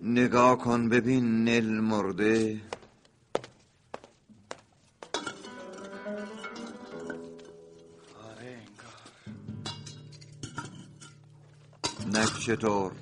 نگاه 0.02 0.58
کن 0.58 0.88
ببین 0.88 1.44
نل 1.44 1.80
مرده. 1.80 2.60
آره 8.24 8.62
انگار. 8.66 9.00
نک 12.22 12.38
چطور 12.46 12.92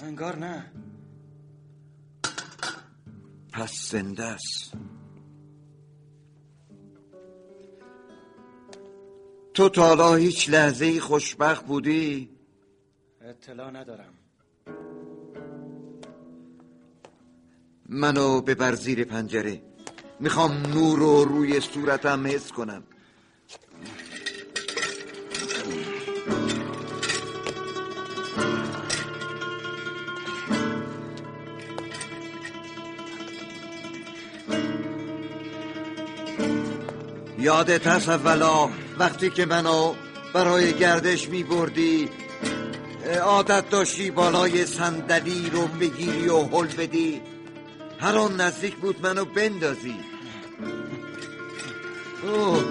انگار 0.00 0.36
نه. 0.36 0.72
پس 3.52 3.90
زنده 3.90 4.24
است. 4.24 4.72
تو 9.54 9.68
تالا 9.68 10.14
هیچ 10.14 10.50
لحظه 10.50 11.00
خوشبخت 11.00 11.66
بودی؟ 11.66 12.37
اطلاع 13.28 13.70
ندارم. 13.70 14.14
منو 17.88 18.40
ببر 18.40 18.74
زیر 18.74 19.04
پنجره. 19.04 19.62
می‌خوام 20.20 20.52
نور 20.52 20.98
رو 20.98 21.24
روی 21.24 21.60
صورتم 21.60 22.26
حس 22.26 22.52
کنم. 22.52 22.82
یادت 37.38 37.86
هست 37.86 38.08
اولا 38.08 38.68
وقتی 38.98 39.30
که 39.30 39.46
منو 39.46 39.94
برای 40.34 40.72
گردش 40.72 41.28
می 41.28 41.42
بردی 41.42 42.08
عادت 43.08 43.70
داشتی 43.70 44.10
بالای 44.10 44.66
صندلی 44.66 45.50
رو 45.50 45.66
بگیری 45.66 46.28
و 46.28 46.42
حل 46.42 46.66
بدی؟ 46.66 47.20
هر 48.00 48.16
آن 48.16 48.40
نزدیک 48.40 48.76
بود 48.76 49.06
منو 49.06 49.24
بندازی. 49.24 49.96
اوه 52.22 52.64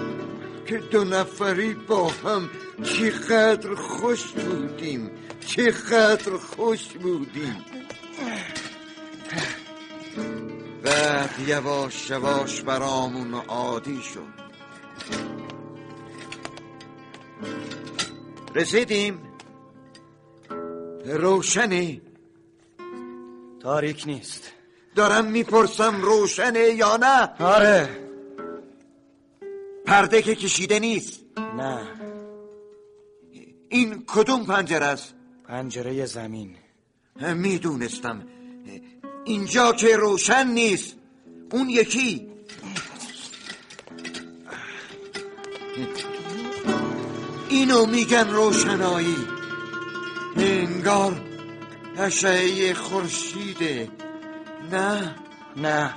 که 0.66 0.78
دو 0.78 1.04
نفری 1.04 1.74
با 1.74 2.08
هم 2.08 2.50
چقدر 2.84 3.74
خوش 3.74 4.22
بودیم 4.22 5.10
چقدر 5.46 6.36
خوش 6.36 6.88
بودیم. 6.88 7.64
بعد 10.82 11.30
یواش 11.46 12.10
یواش 12.10 12.62
برامون 12.62 13.34
عادی 13.34 14.02
شد. 14.02 14.38
رسیدیم؟ 18.54 19.27
روشنه 21.08 22.00
تاریک 23.60 24.02
نیست. 24.06 24.52
دارم 24.94 25.24
می‌پرسم 25.24 26.02
روشنه 26.02 26.60
یا 26.60 26.96
نه؟ 26.96 27.44
آره. 27.44 27.88
پرده 29.86 30.22
که 30.22 30.34
کشیده 30.34 30.78
نیست. 30.78 31.20
نه. 31.56 31.86
این 33.68 34.04
کدوم 34.06 34.46
پنجره 34.46 34.86
است؟ 34.86 35.14
پنجره 35.48 36.06
زمین. 36.06 36.56
می‌دونستم. 37.34 38.26
اینجا 39.24 39.72
که 39.72 39.96
روشن 39.96 40.46
نیست. 40.46 40.96
اون 41.52 41.70
یکی. 41.70 42.28
اینو 47.48 47.86
میگن 47.86 48.30
روشنایی. 48.30 49.37
انگار 50.36 51.20
اشعه 51.98 52.74
خورشیده 52.74 53.88
نه 54.70 55.14
نه. 55.56 55.94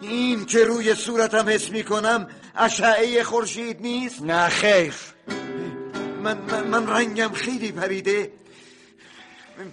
این 0.00 0.44
که 0.46 0.64
روی 0.64 0.94
صورتم 0.94 1.48
حس 1.48 1.70
می‌کنم 1.70 2.28
اشعه 2.56 3.24
خورشید 3.24 3.80
نیست؟ 3.80 4.22
نه 4.22 4.48
خیر. 4.48 4.94
من, 6.22 6.38
من, 6.38 6.66
من 6.66 6.86
رنگم 6.86 7.32
خیلی 7.32 7.72
پریده. 7.72 8.32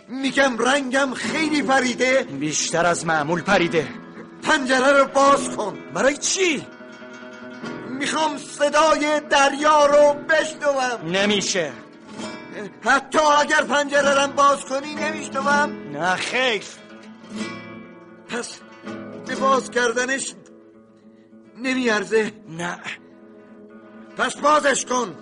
میگم 0.08 0.58
رنگم 0.58 1.14
خیلی 1.14 1.62
پریده. 1.62 2.24
بیشتر 2.24 2.86
از 2.86 3.06
معمول 3.06 3.42
پریده. 3.42 3.88
پنجره 4.44 4.92
رو 4.92 5.06
باز 5.06 5.50
کن. 5.50 5.78
برای 5.94 6.18
چی؟ 6.18 6.68
می‌خوام 7.90 8.38
صدای 8.38 9.22
دریا 9.30 9.86
رو 9.86 10.14
بشنوم. 10.14 11.12
نمیشه. 11.12 11.72
حتی 12.82 13.20
اگر 13.20 13.62
پنجره 13.62 14.26
رو 14.26 14.32
باز 14.34 14.66
کنی 14.66 14.96
نمیشنوم. 14.96 15.92
نه 15.92 16.16
خیر. 16.16 16.64
پس 18.30 18.60
به 19.28 19.36
باز 19.36 19.72
کردنش 19.72 20.34
نمیارزه. 21.58 22.32
نه. 22.50 22.80
پس 24.18 24.38
بازش 24.38 24.86
کن. 24.86 25.16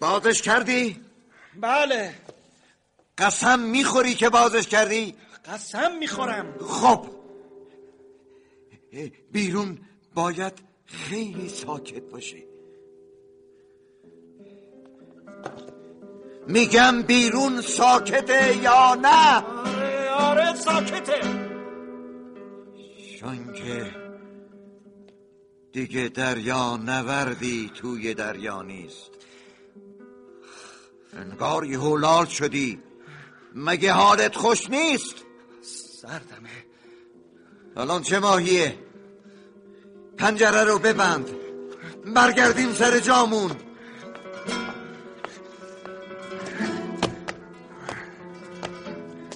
بازش 0.00 0.42
کردی؟ 0.42 1.00
بله. 1.60 2.14
قسم 3.18 3.58
می‌خوری 3.58 4.14
که 4.14 4.28
بازش 4.28 4.68
کردی؟ 4.68 5.14
قسم 5.52 5.96
می‌خورم. 5.98 6.54
خب. 6.60 7.13
بیرون 9.32 9.78
باید 10.14 10.52
خیلی 10.86 11.48
ساکت 11.48 12.02
باشه 12.02 12.54
میگم 16.46 17.02
بیرون 17.02 17.60
ساکته 17.60 18.56
یا 18.56 18.94
نه؟ 18.94 19.42
آره 19.42 20.10
آره 20.10 20.54
ساکته. 20.54 21.20
چون 23.20 23.52
که 23.52 23.96
دیگه 25.72 26.08
دریا 26.08 26.76
نوردی 26.76 27.70
توی 27.74 28.14
دریا 28.14 28.62
نیست. 28.62 29.10
انگار 31.12 31.64
یهو 31.64 31.96
لال 31.96 32.26
شدی. 32.26 32.80
مگه 33.54 33.92
حالت 33.92 34.36
خوش 34.36 34.70
نیست؟ 34.70 35.24
سردمه. 35.62 36.63
الان 37.76 38.02
چه 38.02 38.18
ماهیه؟ 38.18 38.78
پنجره 40.18 40.64
رو 40.64 40.78
ببند. 40.78 41.30
برگردیم 42.14 42.72
سر 42.72 42.98
جامون. 42.98 43.50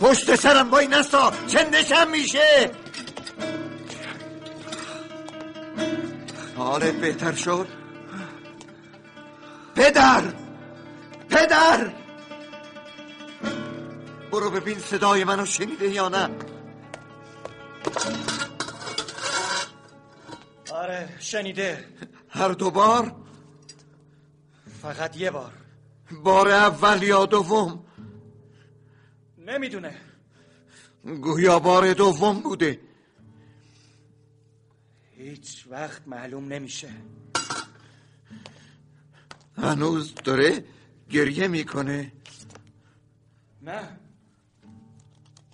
پشت 0.01 0.37
سرم 0.37 0.71
وای 0.71 0.87
نستا 0.87 1.33
چندشم 1.47 2.11
میشه؟ 2.11 2.71
حالت 6.57 6.95
بهتر 6.95 7.33
شد؟ 7.33 7.67
پدر! 9.75 10.23
پدر! 11.29 11.93
برو 14.31 14.51
ببین 14.51 14.79
صدای 14.79 15.25
منو 15.25 15.45
شنیده 15.45 15.89
یا 15.89 16.09
نه. 16.09 16.31
آره 20.73 21.17
شنیده. 21.21 21.85
هر 22.29 22.49
دو 22.49 22.71
بار؟ 22.71 23.17
فقط 24.83 25.17
یه 25.17 25.31
بار. 25.31 25.53
بار 26.23 26.49
اول 26.49 27.03
یا 27.03 27.27
دوم؟ 27.27 27.85
نمی‌دونه. 29.39 29.95
گویا 31.05 31.59
بار 31.59 31.93
دوم 31.93 32.41
بوده. 32.41 32.81
هیچ 35.17 35.67
وقت 35.71 36.09
معلوم 36.09 36.53
نمیشه. 36.53 36.89
هنوز 39.57 40.15
داره 40.15 40.65
گریه 41.11 41.49
می‌کنه. 41.49 42.13
نه. 43.63 43.99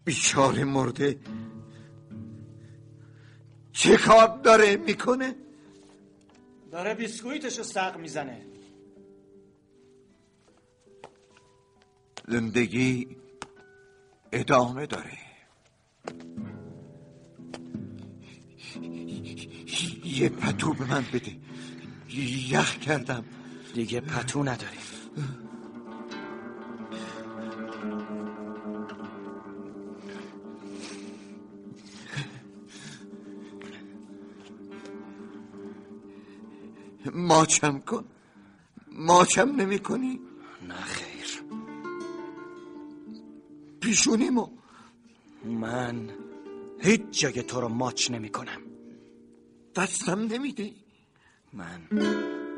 بیچاره 0.04 0.64
مرده. 0.64 1.18
چه 3.74 3.96
کار 3.96 4.38
داره 4.42 4.76
می‌کنه؟ 4.76 5.34
داره 6.72 6.94
بیسکویتشو 6.94 7.62
سق 7.62 7.96
می‌زنه. 7.96 8.46
زندگی 12.28 13.16
ادامه 14.32 14.87
داره. 14.87 15.18
یه 20.04 20.28
پتو 20.28 20.72
به 20.74 20.84
من 20.84 21.04
بده. 21.12 21.37
یخ 22.48 22.78
کردم. 22.78 23.24
دیگه 23.74 24.00
پتو 24.00 24.42
نداریم. 24.42 24.80
ماچم 37.14 37.79
کن. 37.79 38.05
ماچم 38.92 39.57
نمی 39.61 39.79
کنی؟ 39.79 40.20
نه 40.68 40.74
خیر. 40.74 41.42
پیشونیمو. 43.81 44.48
من 45.44 46.11
هیچ 46.81 47.03
جای 47.11 47.42
تو 47.42 47.61
رو 47.61 47.68
ماچ 47.68 48.11
نمی 48.11 48.29
کنم. 48.29 48.62
دستم 49.77 50.20
نمیدی؟ 50.20 50.77
من 51.53 51.81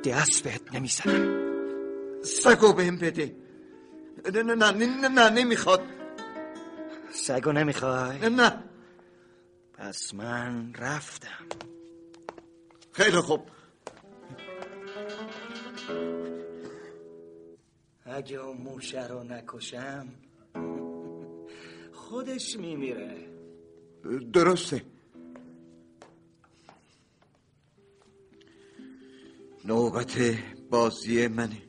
دست 0.05 0.43
بهت 0.45 0.75
نمی‌زنم 0.75 1.47
سگو 2.23 2.73
بهم 2.73 2.97
بده. 2.97 3.37
نه 4.35 4.43
نه 4.43 4.55
نه 4.55 4.87
نه, 4.87 5.09
نه 5.09 5.31
نمی‌خواد. 5.31 5.83
سگو 7.13 7.53
نمی‌خوای؟ 7.53 8.19
نه 8.19 8.29
نه. 8.29 8.65
پس 9.73 10.15
من 10.15 10.75
رفتم. 10.75 11.47
خیلی 12.93 13.21
خوب. 13.21 13.41
اگه 18.05 18.37
اون 18.37 18.57
موشه 18.57 19.07
رو 19.07 19.25
نکشم 19.25 20.09
خودش 21.93 22.57
میمیره. 22.57 23.29
درسته. 24.33 24.83
نوبت 29.65 30.19
بازی 30.71 31.29
منه. 31.29 31.63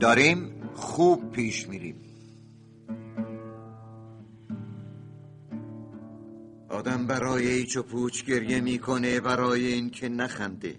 داریم 0.00 0.70
خوب 0.74 1.30
پیش 1.30 1.68
میریم. 1.68 2.05
آدم 6.76 7.06
برای 7.06 7.46
ایچ 7.46 7.76
و 7.76 7.82
پوچ 7.82 8.24
گریه 8.24 8.60
می‌کنه 8.60 9.20
برای 9.20 9.66
اینکه 9.72 10.08
نخنده. 10.08 10.76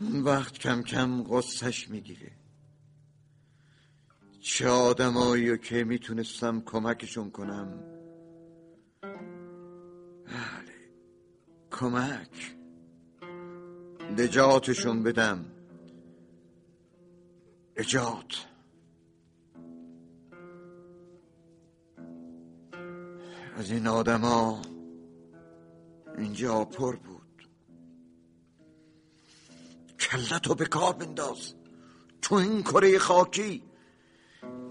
اون 0.00 0.22
وقت 0.22 0.58
کم 0.58 0.82
کم 0.82 1.22
غصش 1.22 1.88
می‌گیره. 1.88 2.32
چه 4.40 4.68
آدمایی 4.68 5.58
که 5.58 5.84
می‌تونستم 5.84 6.60
کمکشون 6.60 7.30
کنم؟ 7.30 7.82
بله 10.26 10.76
کمک. 11.70 12.56
نجاتشون 14.18 15.02
بدم. 15.02 15.44
نجات. 17.78 18.46
از 23.56 23.70
این 23.70 23.86
آدما 23.86 24.62
اینجا 26.18 26.64
پر 26.64 26.96
بود. 26.96 27.48
کلتو 30.00 30.54
به 30.54 30.64
کار 30.64 30.92
بنداز. 30.92 31.54
تو 32.22 32.34
این 32.34 32.62
کره 32.62 32.98
خاکی 32.98 33.62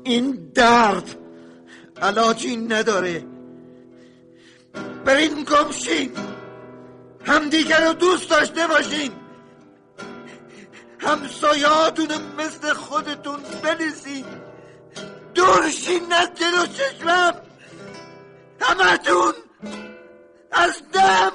این 0.04 0.52
درد 0.56 1.18
علاجی 2.02 2.58
نداره. 2.58 3.26
برین 5.06 5.44
گمشین. 5.44 6.12
همدیگر 7.26 7.88
رو 7.88 7.94
دوست 7.94 8.30
داشته 8.30 8.68
باشین. 8.68 9.12
همسایاتون 11.00 12.08
مثل 12.38 12.74
خودتون 12.74 13.40
بنزین 13.64 14.26
دورشین 15.34 16.14
از 16.14 16.30
جلو 16.36 16.66
چشمم. 16.66 17.45
همتون 18.60 19.34
از 20.52 20.82
دم 20.94 21.32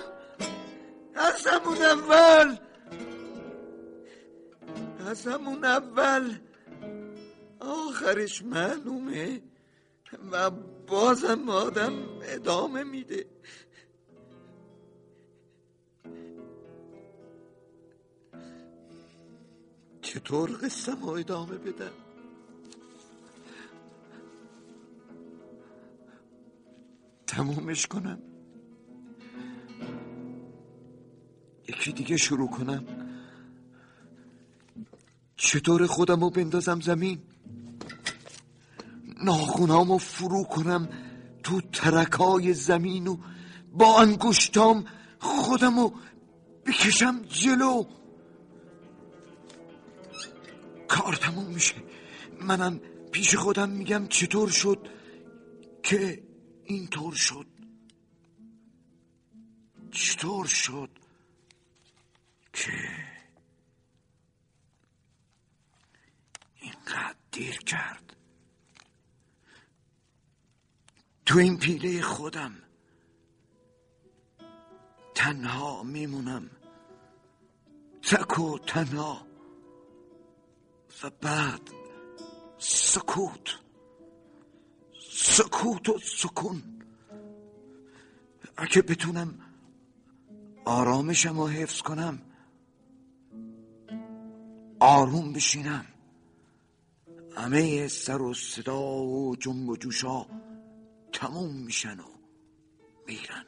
از 1.14 1.46
همون 1.46 1.76
اول 1.76 2.56
از 5.06 5.26
همون 5.26 5.64
اول. 5.64 6.34
آخرش 7.60 8.42
معلومه 8.42 9.42
و 10.32 10.50
بازم 10.86 11.48
آدم 11.48 11.92
ادامه 12.22 12.84
میده. 12.84 13.26
چطور 20.02 20.50
قصه 20.62 20.94
ما 20.94 21.16
ادامه 21.16 21.56
بدم؟ 21.58 22.09
تمومش 27.30 27.86
کنم. 27.86 28.18
یکی 31.68 31.92
دیگه 31.92 32.16
شروع 32.16 32.50
کنم. 32.50 32.84
چطور 35.36 35.86
خودم 35.86 36.20
رو 36.20 36.30
بندازم 36.30 36.80
زمین؟ 36.80 37.18
ناخونامو 39.24 39.98
فرو 39.98 40.44
کنم 40.44 40.88
تو 41.42 41.60
ترکای 41.60 42.54
زمین 42.54 43.06
و 43.06 43.16
با 43.72 44.00
انگشتام 44.00 44.84
خودمو 45.18 45.90
بکشم 46.66 47.22
جلو. 47.22 47.84
کار 50.88 51.14
تموم 51.14 51.46
میشه. 51.46 51.74
منم 52.40 52.80
پیش 53.12 53.36
خودم 53.36 53.68
میگم 53.68 54.06
چطور 54.08 54.48
شد 54.48 54.88
که 55.82 56.29
اینطور 56.70 57.14
شد. 57.14 57.46
چطور 59.90 60.46
شد 60.46 60.90
که 62.52 62.72
اینقدر 66.60 67.14
دیر 67.32 67.58
کرد؟ 67.58 68.16
تو 71.26 71.38
این 71.38 71.58
پیله 71.58 72.02
خودم 72.02 72.62
تنها 75.14 75.82
میمونم. 75.82 76.50
تک 78.02 78.38
و 78.38 78.58
تنها 78.58 79.26
و 81.02 81.10
بعد 81.10 81.70
سکوت. 82.58 83.59
سکوت 85.40 85.88
و 85.88 85.98
سکون. 85.98 86.62
اگه 88.56 88.82
بتونم 88.82 89.34
آرامشم 90.64 91.38
رو 91.38 91.48
حفظ 91.48 91.82
کنم 91.82 92.22
آروم 94.80 95.32
بشینم. 95.32 95.84
همه 97.36 97.88
سر 97.88 98.22
و 98.22 98.34
صدا 98.34 98.80
و 98.80 99.36
جنب 99.36 99.68
و 99.68 99.76
جوشا 99.76 100.26
تموم 101.12 101.54
میشن 101.54 102.00
و 102.00 102.10
میرن. 103.06 103.46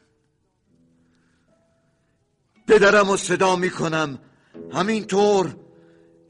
پدرم 2.68 3.10
و 3.10 3.16
صدا 3.16 3.56
می‌کنم. 3.56 4.18
همینطور 4.72 5.56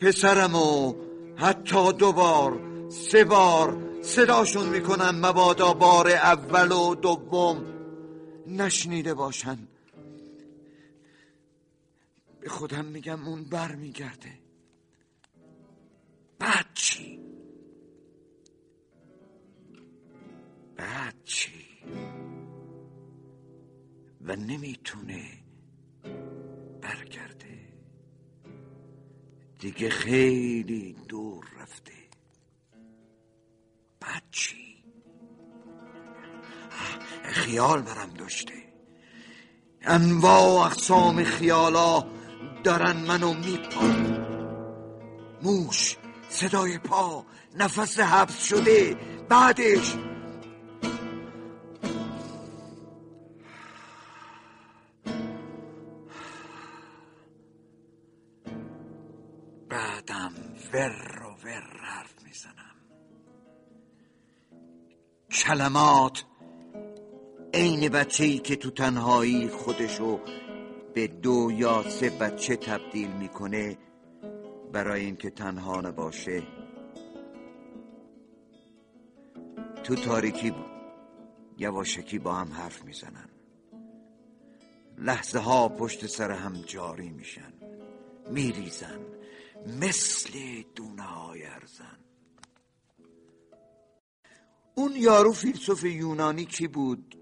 پسرم 0.00 0.54
و 0.54 0.94
حتی 1.36 1.92
دو 1.92 2.12
بار 2.12 2.60
سه 2.90 3.24
بار 3.24 3.91
صداشون 4.02 4.68
می‌کنم 4.68 5.26
مبادا 5.26 5.74
بار 5.74 6.08
اول 6.08 6.72
و 6.72 6.94
دوم. 6.94 7.64
نشنیده 8.46 9.14
باشن. 9.14 9.58
به 12.40 12.48
خودم 12.48 12.84
میگم 12.84 13.28
اون 13.28 13.44
بر 13.44 13.74
میگرده 13.74 14.38
بعد 16.38 16.66
چی 16.74 17.20
بعد 20.76 21.14
چی 21.24 21.64
و 24.20 24.36
نمی‌تونه 24.36 25.24
برگرده. 26.80 27.68
دیگه 29.58 29.90
خیلی 29.90 30.96
دور 31.08 31.44
رفته. 31.60 31.91
بعد 34.02 34.22
چی 34.30 34.56
خیال 37.22 37.82
برم 37.82 38.10
داشته. 38.18 38.52
انواع 39.82 40.66
اقسام 40.66 41.24
خیالا 41.24 42.04
دارن 42.64 42.96
منو 42.96 43.34
میپان 43.34 44.26
موش 45.42 45.96
صدای 46.28 46.78
پا 46.78 47.26
نفس 47.58 48.00
حبس 48.00 48.44
شده. 48.44 48.96
بعدش. 49.28 49.94
بعدم 59.68 60.32
و 60.72 60.76
ور. 60.76 61.21
کلمات 65.32 66.24
عین 67.54 67.88
بچه 67.88 68.24
ای 68.24 68.38
که 68.38 68.56
تو 68.56 68.70
تنهایی 68.70 69.48
خودشو 69.48 70.20
به 70.94 71.06
دو 71.06 71.50
یا 71.52 71.90
سه 71.90 72.10
بچه 72.10 72.56
تبدیل 72.56 73.08
می‌کنه 73.08 73.78
برای 74.72 75.04
اینکه 75.04 75.30
تنها 75.30 75.80
نباشه. 75.80 76.42
تو 79.84 79.94
تاریکی 79.94 80.54
یواشکی 81.58 82.18
با 82.18 82.34
هم 82.34 82.52
حرف 82.52 82.84
می‌زنن. 82.84 83.28
لحظه 84.98 85.38
ها 85.38 85.68
پشت 85.68 86.06
سر 86.06 86.30
هم 86.30 86.52
جاری 86.52 87.10
میشن. 87.10 87.52
میریزن. 88.30 88.98
مثل 89.80 90.32
دونه 90.74 91.02
های 91.02 91.46
ارزن. 91.46 91.98
اون 94.74 94.92
یارو 94.96 95.32
فیلسوف 95.32 95.84
یونانی 95.84 96.44
کی 96.44 96.68
بود؟ 96.68 97.18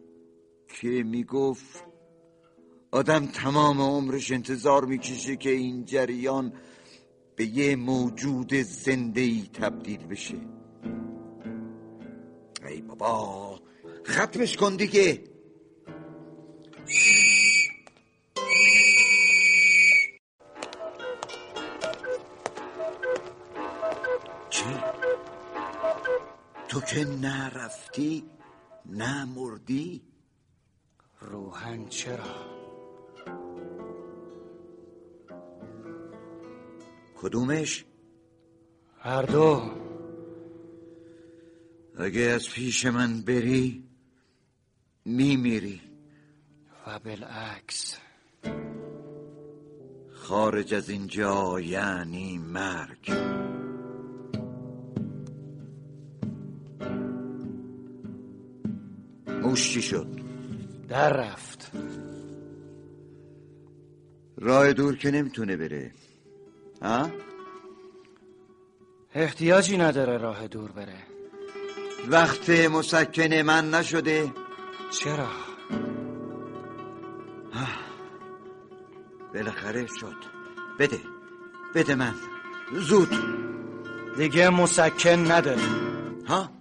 که 0.80 0.88
می‌گفت 0.88 1.84
آدم 2.90 3.26
تمام 3.26 3.80
عمرش 3.80 4.32
انتظار 4.32 4.84
می‌کشه 4.84 5.36
که 5.36 5.50
این 5.50 5.84
جریان 5.84 6.52
به 7.36 7.46
یه 7.46 7.76
موجود 7.76 8.54
زنده 8.54 9.20
ای 9.20 9.42
تبدیل 9.52 10.06
بشه. 10.06 10.40
ای 12.68 12.82
بابا 12.82 13.60
ختمش 14.06 14.56
کن 14.56 14.76
دیگه. 14.76 15.24
که 26.90 27.04
نرفتی؟ 27.04 28.24
نه 28.86 29.24
مردی 29.24 30.02
روحن 31.20 31.88
چرا؟ 31.88 32.34
کدومش؟ 37.16 37.84
هر 38.98 39.22
دو. 39.22 39.70
اگه 41.98 42.20
از 42.20 42.50
پیش 42.50 42.86
من 42.86 43.22
بری 43.22 43.84
میمیری. 45.04 45.80
و 46.86 46.98
بالعکس. 46.98 47.96
خارج 50.12 50.74
از 50.74 50.90
اینجا 50.90 51.60
یعنی 51.60 52.38
مرگ. 52.38 53.10
موش 59.50 59.72
چی 59.72 59.82
شد؟ 59.82 60.06
در 60.88 61.12
رفت. 61.12 61.72
راه 64.38 64.72
دور 64.72 64.96
که 64.96 65.10
نمی‌تونه 65.10 65.56
بره. 65.56 65.92
ها؟ 66.82 67.10
احتیاجی 69.14 69.76
نداره 69.78 70.16
راه 70.16 70.48
دور 70.48 70.72
بره. 70.72 70.98
وقت 72.08 72.50
مسکن 72.50 73.34
من 73.34 73.70
نشده. 73.70 74.32
چرا؟ 74.90 75.28
بالاخره 79.34 79.86
شد. 79.86 80.16
بده. 80.78 81.00
بده 81.74 81.94
من. 81.94 82.14
زود. 82.72 83.10
دیگه 84.16 84.50
مسکن 84.50 85.30
نداره 85.32 85.62
ها؟ 86.28 86.59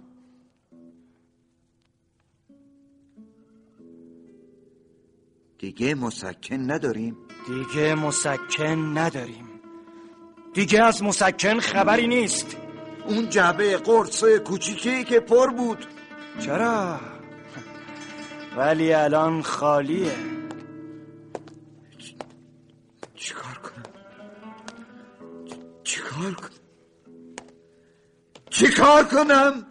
دیگه 5.60 5.94
مسکن 5.94 6.70
نداریم. 6.70 7.16
دیگه 7.46 7.94
مسکن 7.94 8.98
نداریم. 8.98 9.48
دیگه 10.54 10.82
از 10.82 11.02
مسکن 11.02 11.60
خبری 11.60 12.06
نیست. 12.06 12.56
اون 13.06 13.28
جعبه 13.28 13.76
قرص 13.76 14.24
کوچیکی 14.24 15.04
که 15.04 15.20
پر 15.20 15.50
بود. 15.50 15.86
چرا؟ 16.38 17.00
ولی 18.56 18.92
الان 18.92 19.42
خالیه. 19.42 20.16
چیکار 23.14 23.54
کنم؟ 23.54 23.92
چیکار 25.84 26.34
کنم؟ 26.34 26.50
چیکار 28.50 29.04
کنم؟ 29.04 29.66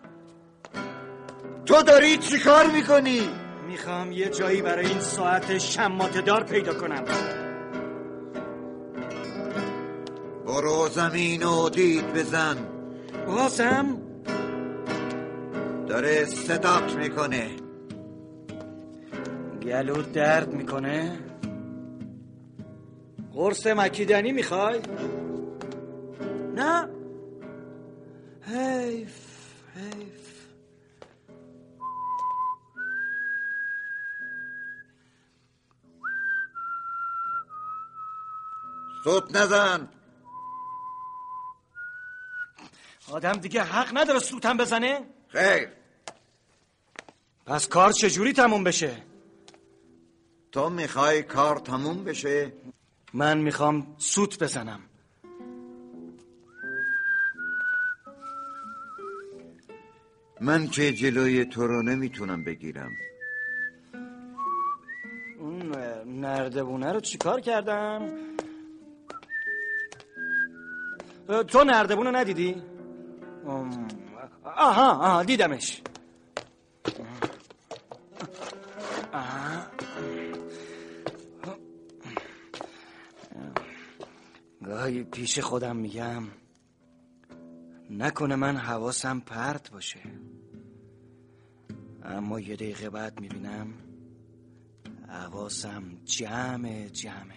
تو 1.65 1.81
داری 1.81 2.17
چیکار 2.17 2.67
می‌کنی؟ 2.67 3.38
می‌خوام 3.79 4.11
یه 4.11 4.29
جایی 4.29 4.61
برای 4.61 4.85
این 4.85 4.99
ساعت 4.99 5.57
شمات 5.57 6.17
دار 6.17 6.43
پیدا 6.43 6.73
کنم. 6.73 7.03
برو 10.45 10.87
زمین 10.91 11.43
و 11.43 11.69
دید 11.69 12.13
بزن. 12.13 12.57
بازم 13.27 13.97
داره 15.87 16.25
صدات 16.25 16.95
می‌کنه. 16.95 17.49
گلو 19.63 20.01
درد 20.01 20.53
می‌کنه؟ 20.53 21.19
قرص 23.33 23.67
مکیدنی 23.67 24.31
می‌خوای؟ 24.31 24.79
نه. 26.55 26.87
حیف 28.41 29.13
حیف. 29.75 30.28
صوت 39.03 39.35
نزن. 39.35 39.89
آدم 43.11 43.33
دیگه 43.33 43.63
حق 43.63 43.97
نداره 43.97 44.19
سوتم 44.19 44.57
بزنه. 44.57 45.05
خیر. 45.27 45.69
پس 47.45 47.67
کار 47.67 47.91
چجوری 47.91 48.33
تموم 48.33 48.63
بشه؟ 48.63 49.03
تو 50.51 50.69
می‌خوای 50.69 51.23
کار 51.23 51.59
تموم 51.59 52.03
بشه؟ 52.03 52.53
من 53.13 53.37
می‌خوام 53.37 53.95
سوت 53.97 54.43
بزنم. 54.43 54.79
من 60.41 60.67
که 60.67 60.93
جلوی 60.93 61.45
تو 61.45 61.67
رو 61.67 61.83
نمی‌تونم 61.83 62.43
بگیرم. 62.43 62.91
اون 65.39 65.71
نردبونه 66.05 66.91
رو 66.93 66.99
چیکار 66.99 67.41
کردم؟ 67.41 68.09
تو 71.29 71.63
نردبونه 71.63 72.11
ندیدی؟ 72.11 72.61
ام، 73.45 73.87
آها 74.43 74.91
آها 74.91 75.23
دیدمش. 75.23 75.81
آها. 79.13 79.65
گاهی 84.65 85.03
پیش 85.03 85.39
خودم 85.39 85.75
میگم 85.75 86.23
نکنه 87.89 88.35
من 88.35 88.57
حواسم 88.57 89.19
پرت 89.19 89.71
باشه. 89.71 89.99
اما 92.03 92.39
یه 92.39 92.55
دقیقه 92.55 92.89
بعد 92.89 93.19
می‌بینم 93.19 93.73
حواسم 95.07 95.83
جمع 96.05 96.87
جمع. 96.87 97.33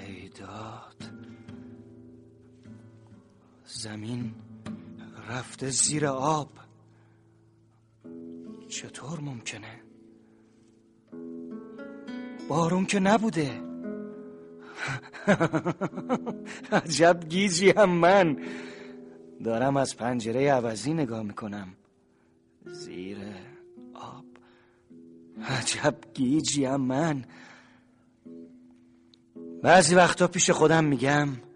ای 0.00 0.28
داد. 0.28 0.97
زمین 3.78 4.34
رفته 5.28 5.70
زیر 5.70 6.06
آب. 6.06 6.50
چطور 8.68 9.20
ممکنه؟ 9.20 9.80
بارون 12.48 12.86
که 12.86 13.00
نبوده. 13.00 13.60
عجب 16.72 17.20
گیجی 17.28 17.70
هم 17.70 17.90
من. 17.90 18.38
دارم 19.44 19.76
از 19.76 19.96
پنجره 19.96 20.52
عوضی 20.52 20.94
نگاه 20.94 21.22
می‌کنم. 21.22 21.68
زیر 22.66 23.18
آب. 23.94 24.24
عجب 25.44 25.96
گیجی 26.14 26.64
هم 26.64 26.80
من. 26.80 27.24
بعضی 29.62 29.94
وقتا 29.94 30.26
پیش 30.28 30.50
خودم 30.50 30.84
میگم. 30.84 31.47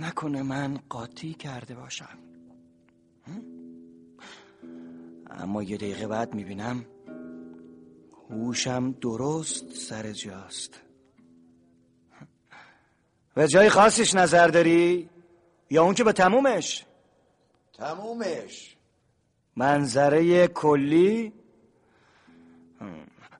نکنه 0.00 0.42
من 0.42 0.80
قاطی 0.88 1.34
کرده 1.34 1.74
باشم. 1.74 2.18
اما 5.30 5.62
یه 5.62 5.76
دقیقه 5.76 6.06
بعد 6.06 6.34
می‌بینم 6.34 6.84
هوشم 8.30 8.92
درست 8.92 9.72
سر 9.72 10.12
جاست. 10.12 10.80
به 13.34 13.48
جای 13.48 13.68
خاصش 13.68 14.14
نظر 14.14 14.48
داری؟ 14.48 15.08
یا 15.70 15.82
اون 15.84 15.94
که 15.94 16.04
به 16.04 16.12
تمومش؟ 16.12 16.84
تمومش. 17.72 18.76
منظره 19.56 20.48
کلی؟ 20.48 21.32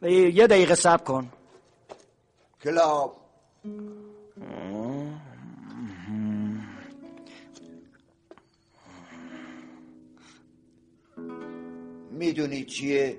یه 0.02 0.46
دقیقه 0.46 0.74
صبر 0.74 1.04
کن. 1.04 1.32
کلاب. 2.62 3.16
می‌دونی 12.20 12.64
چیه؟ 12.64 13.16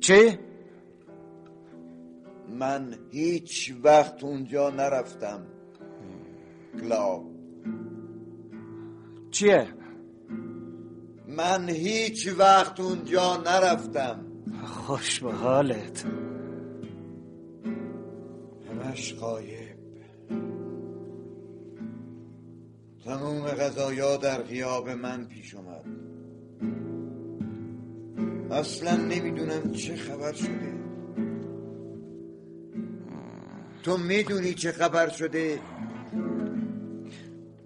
چی؟ 0.00 0.38
من 2.48 2.94
هیچ 3.10 3.74
وقت 3.82 4.24
اونجا 4.24 4.70
نرفتم 4.70 5.46
کلاب 6.80 7.24
چیه؟ 9.30 9.68
من 11.28 11.68
هیچ 11.68 12.28
وقت 12.38 12.80
اونجا 12.80 13.36
نرفتم 13.36 14.26
خوش 14.64 15.20
به 15.20 15.32
حالت 15.32 16.04
همش 18.70 19.14
قایب 19.14 19.78
تموم 23.04 23.46
غذایا 23.46 24.16
در 24.16 24.42
غیاب 24.42 24.88
من 24.90 25.24
پیش 25.24 25.54
اومد 25.54 26.11
اصلا 28.52 28.96
نمی‌دونم 28.96 29.72
چه 29.72 29.96
خبر 29.96 30.32
شده. 30.32 30.72
تو 33.82 33.96
می‌دونی 33.96 34.54
چه 34.54 34.72
خبر 34.72 35.08
شده؟ 35.08 35.58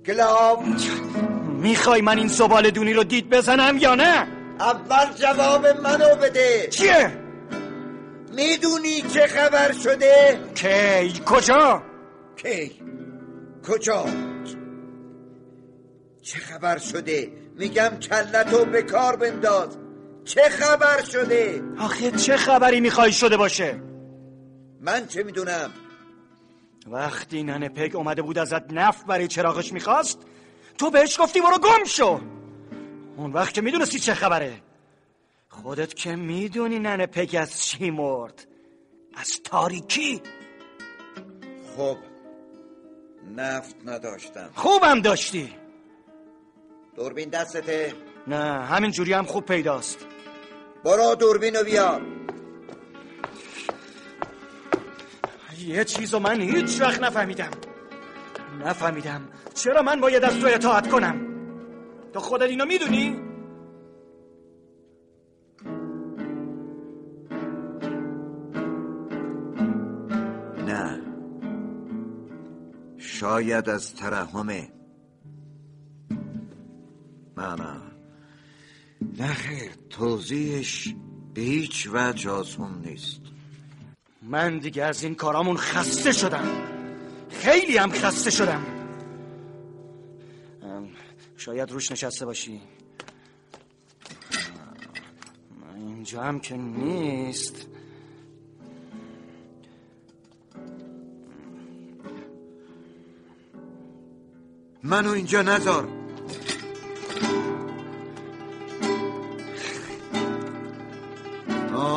کلاب. 0.07 0.63
می‌خوای 1.61 2.01
من 2.01 2.19
این 2.19 2.29
زبال 2.29 2.71
دونی 2.71 2.93
رو 2.93 3.05
دید 3.05 3.31
بزنم 3.31 3.79
یا 3.79 3.95
نه؟ 3.95 4.27
اول 4.61 5.13
جواب 5.15 5.67
منو 5.67 6.17
بده. 6.17 6.69
چیه؟ 6.71 7.19
می‌دونی 8.37 9.03
چه 9.03 9.27
خبر 9.27 9.73
شده؟ 9.73 10.41
کی؟ 10.55 11.21
کجا؟ 11.27 11.83
کی؟ 12.37 12.73
کجا؟ 13.69 14.07
چه 16.23 16.39
خبر 16.39 16.79
شده؟ 16.79 17.33
میگم 17.59 17.91
کلتو 18.03 18.65
به 18.65 18.83
کار 18.83 19.17
بنداز. 19.17 19.79
چه 20.27 20.43
خبر 20.43 21.03
شده؟ 21.05 21.63
آخه 21.79 22.11
چه 22.11 22.37
خبری 22.37 22.81
می‌خوای 22.81 23.13
شده 23.13 23.37
باشه؟ 23.37 23.81
من 24.81 25.07
چه 25.07 25.23
می‌دونم؟ 25.23 25.71
وقتی 26.87 27.43
ننه 27.43 27.69
پگ 27.69 27.97
اومده 27.97 28.23
بود 28.23 28.39
ازت 28.39 28.73
نفت 28.73 29.07
برای 29.07 29.29
چراغش 29.29 29.73
می‌خواست 29.73 30.19
تو 30.79 30.91
بهش 30.91 31.21
گفتی 31.21 31.41
برو 31.41 31.59
گم 31.59 31.85
شو. 31.87 32.21
اون 33.17 33.33
وقت 33.33 33.55
که 33.55 33.61
می‌دونستی 33.61 33.99
چه 33.99 34.15
خبره. 34.15 34.53
خودت 35.49 35.95
که 35.95 36.17
می‌دونی 36.17 36.79
ننه 36.79 37.07
پگ 37.07 37.37
از 37.41 37.63
چی 37.63 37.91
مرد؟ 37.91 38.47
از 39.15 39.33
تاریکی؟ 39.45 40.23
خب 41.77 41.97
نفت 43.37 43.77
نداشتم. 43.85 44.51
خوبم 44.55 45.01
داشتی. 45.01 45.53
دوربین 46.97 47.29
دستته؟ 47.29 47.95
نه 48.27 48.65
همین 48.65 48.91
جوری 48.91 49.13
هم 49.13 49.25
خوب 49.25 49.45
پیداست. 49.45 50.07
برو 50.85 51.15
دوربینو 51.15 51.65
بیار 51.65 52.03
یه 55.59 55.85
چیزو 55.85 56.19
من 56.19 56.41
هیچ 56.41 56.81
وقت 56.81 57.03
نفهمیدم. 57.03 57.51
نفهمیدم. 58.65 59.29
چرا 59.55 59.83
من 59.83 60.01
باید 60.01 60.25
از 60.25 60.41
تو 60.41 60.47
اطاعت 60.47 60.89
کنم؟ 60.89 61.21
تو 62.13 62.21
خودت 62.21 62.49
اینو 62.49 62.65
می‌دونی؟ 62.65 63.17
نه. 70.67 71.01
شاید 72.99 73.69
از 73.69 73.95
ترحمه. 73.95 74.73
نه. 77.37 77.96
نه 79.01 79.35
خیر 79.35 79.71
توضیحش 79.91 80.95
به 81.35 81.41
هیچ 81.41 81.89
وجه 81.93 82.31
آسون 82.31 82.83
نیست. 82.85 83.21
من 84.23 84.59
دیگه 84.59 84.85
از 84.85 85.03
این 85.03 85.15
کارامون 85.15 85.57
خسته 85.57 86.13
شدم. 86.13 86.49
خیلی 87.31 87.77
هم 87.77 87.91
خسته 87.91 88.31
شدم. 88.31 88.67
شاید 91.37 91.71
روش 91.71 91.93
نشسته 91.93 92.27
باشی. 92.27 92.61
اینجا 95.77 96.23
هم 96.23 96.41
که 96.41 96.57
نیست. 96.57 97.67
منو 104.83 105.11
اینجا 105.11 105.43
نذار. 105.43 105.96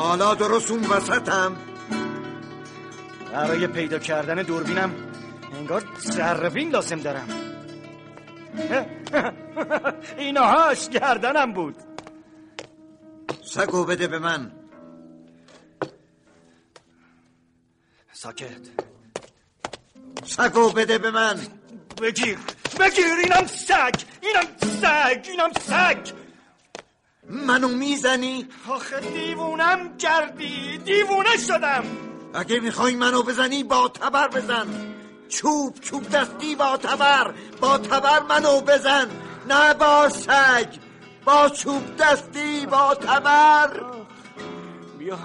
حالا 0.09 0.35
درست 0.35 0.71
اون 0.71 0.85
وسطم. 0.85 1.55
برای 3.33 3.67
پیدا 3.67 3.99
کردن 3.99 4.43
دوربینم 4.43 4.95
انگار 5.53 5.83
ذربین 5.99 6.69
لازم 6.69 6.99
دارم. 6.99 7.27
اینهاش 10.17 10.89
گردنم 10.89 11.53
بود. 11.53 11.75
سگو 13.43 13.85
بده 13.85 14.07
به 14.07 14.19
من. 14.19 14.51
ساکت. 18.11 18.67
سگو 20.25 20.69
بده 20.69 20.97
به 20.97 21.11
من. 21.11 21.39
بگیر. 22.01 22.37
بگیر. 22.79 23.05
اینم 23.23 23.47
سگ. 23.47 23.93
اینم 24.21 24.47
سگ. 24.81 25.25
اینم 25.29 25.51
سگ. 25.61 26.18
منو 27.29 27.67
می‌زنی؟ 27.67 28.47
آخه 28.69 28.99
دیوونم 28.99 29.97
کردی 29.97 30.77
دیوونه 30.77 31.37
شدم. 31.47 31.83
اگه 32.33 32.59
می‌خوای 32.59 32.95
منو 32.95 33.23
بزنی 33.23 33.63
با 33.63 33.87
تبر 33.87 34.27
بزن. 34.27 34.67
چوب 35.27 35.79
چوب 35.79 36.09
دستی 36.09 36.55
با 36.55 36.77
تبر. 36.77 37.33
با 37.61 37.77
تبر 37.77 38.19
منو 38.19 38.61
بزن. 38.61 39.07
نه 39.49 39.73
با 39.73 40.09
سگ 40.09 40.75
با 41.25 41.49
چوب 41.49 41.95
دستی 41.95 42.65
با 42.65 42.95
تبر. 42.95 43.83
بیا 44.99 45.19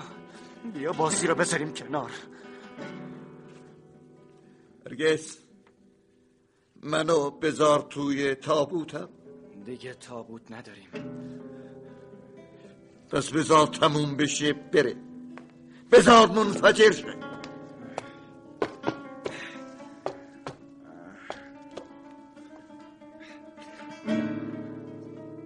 بیا 0.75 0.93
بازی 0.93 1.27
رو 1.27 1.35
بذاریم 1.35 1.75
کنار. 1.75 2.11
هرگز 4.87 5.39
منو 6.83 7.31
بذار 7.31 7.87
توی 7.91 8.35
تابوتم. 8.35 9.09
دیگه 9.65 9.95
تابوت 9.95 10.53
نداریم. 10.53 10.89
پس 13.15 13.31
بذار 13.31 13.67
تموم 13.67 14.17
بشه 14.17 14.53
بره. 14.53 14.97
بذار 15.93 16.29
منفجر 16.29 16.93
شه. 16.93 17.17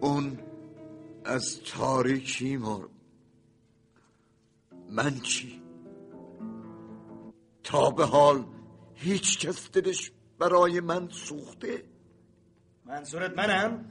اون 0.00 0.38
از 1.24 1.60
تاریکی 1.60 2.56
مرد؟ 2.56 2.88
من 4.90 5.20
چی؟ 5.20 5.62
تا 7.62 7.90
به 7.90 8.04
حال 8.04 8.44
هیچ 8.94 9.38
کس 9.46 9.70
دلش 9.70 10.12
برای 10.38 10.80
من 10.80 11.08
سوخته؟ 11.10 11.84
منظورت 12.86 13.38
منم؟ 13.38 13.84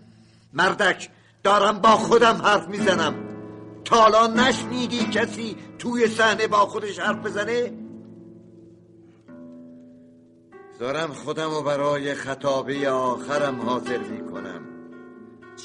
مردک 0.54 1.10
دارم 1.44 1.80
با 1.80 1.90
خودم 1.90 2.36
حرف 2.36 2.68
می‌زنم. 2.68 3.27
تالا 3.88 4.28
نشنیدی 4.28 5.06
کسی 5.06 5.56
توی 5.80 6.08
صحنه 6.08 6.48
با 6.48 6.58
خودش 6.58 7.00
حرف 7.00 7.26
بزنه؟ 7.26 7.74
دارم 10.80 11.14
خودم 11.14 11.50
رو 11.50 11.64
برای 11.64 12.14
خطابه 12.14 12.90
آخرم 12.90 13.62
حاضر 13.62 13.98
می‌کنم. 13.98 14.62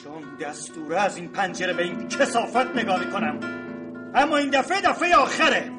چون 0.03 0.37
دستوره 0.41 1.01
از 1.01 1.17
این 1.17 1.29
پنجره 1.29 1.73
به 1.73 1.83
این 1.83 2.09
کسافت 2.09 2.77
نگاه 2.77 3.05
کنم 3.11 3.41
اما 4.15 4.37
این 4.37 4.51
دفعه 4.51 4.81
دفعه 4.81 5.17
آخره. 5.17 5.72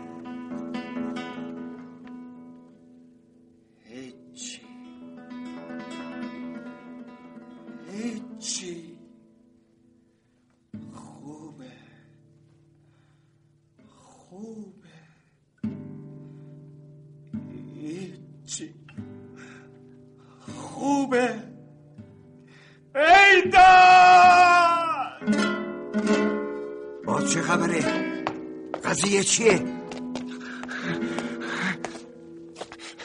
قضیه 29.13 29.23
چیه؟ 29.23 29.65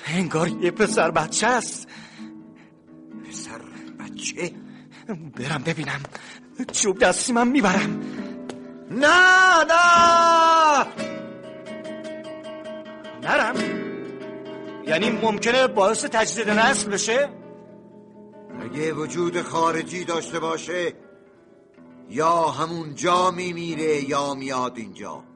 انگار 0.07 0.49
یه 0.49 0.71
پسر 0.71 1.11
بچه 1.11 1.47
است. 1.47 1.89
پسر 3.29 3.61
بچه؟ 4.01 4.53
برم 5.37 5.63
ببینم. 5.63 6.01
چوب 6.73 6.99
دستی 6.99 7.33
من 7.33 7.49
می‌برم. 7.49 8.03
نه 8.91 9.65
نه. 9.69 10.87
نرم. 13.23 13.57
یعنی 14.87 15.11
ممکنه 15.11 15.67
باعث 15.67 16.05
تجدید 16.05 16.51
نسل 16.51 16.91
بشه؟ 16.91 17.29
اگه 18.63 18.93
وجود 18.93 19.43
خارجی 19.43 20.05
داشته 20.05 20.41
باشه 20.41 20.93
یا 22.11 22.43
همون 22.43 22.95
جا 22.95 23.31
میمیره 23.31 24.09
یا 24.09 24.35
میاد 24.35 24.77
اینجا. 24.77 25.28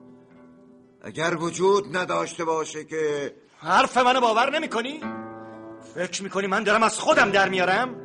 اگر 1.05 1.37
وجود 1.37 1.97
نداشته 1.97 2.45
باشه 2.45 2.85
که 2.85 3.35
حرف 3.59 3.97
منو 3.97 4.21
باور 4.21 4.59
نمی 4.59 4.69
کنی؟ 4.69 5.01
فکر 5.95 6.23
می‌کنی 6.23 6.47
من 6.47 6.65
دارم 6.65 6.83
از 6.83 6.99
خودم 6.99 7.31
در 7.31 7.49
میارم؟ 7.49 7.97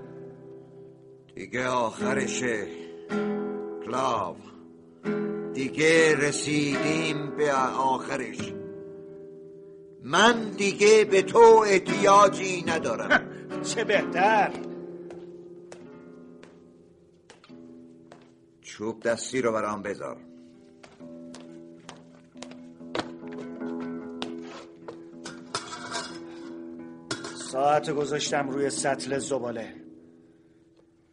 دیگه 1.36 1.68
آخرشه. 1.68 2.68
کلاو 3.86 4.36
دیگه 5.54 6.16
رسیدیم 6.16 7.36
به 7.38 7.54
آخرش. 7.78 8.54
من 10.04 10.50
دیگه 10.50 11.06
به 11.06 11.22
تو 11.22 11.64
احتیاجی 11.68 12.64
ندارم. 12.68 13.30
چه 13.70 13.84
بهتر. 13.84 14.52
چوب 18.62 19.04
دستی 19.04 19.42
رو 19.42 19.52
برام 19.52 19.82
بذار. 19.82 20.18
ساعت 27.52 27.90
گذاشتم 27.90 28.50
روی 28.50 28.70
سطل 28.70 29.18
زباله. 29.20 29.76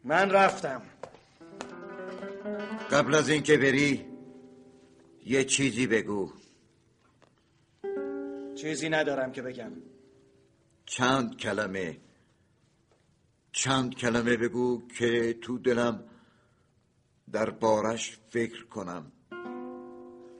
من 0.05 0.30
رفتم. 0.30 0.82
قبل 2.91 3.14
از 3.14 3.28
اینکه 3.28 3.57
بری 3.57 4.07
یه 5.26 5.45
چیزی 5.45 5.87
بگو. 5.87 6.32
چیزی 8.55 8.89
ندارم 8.89 9.32
که 9.32 9.43
بگم. 9.43 9.72
چند 10.87 11.37
کلمه 11.37 11.97
چند 13.53 13.95
کلمه 13.95 14.37
بگو 14.37 14.89
که 14.89 15.39
تو 15.43 15.59
دلم 15.59 16.05
در 17.32 17.51
بارش 17.51 18.18
فکر 18.30 18.64
کنم. 18.64 19.12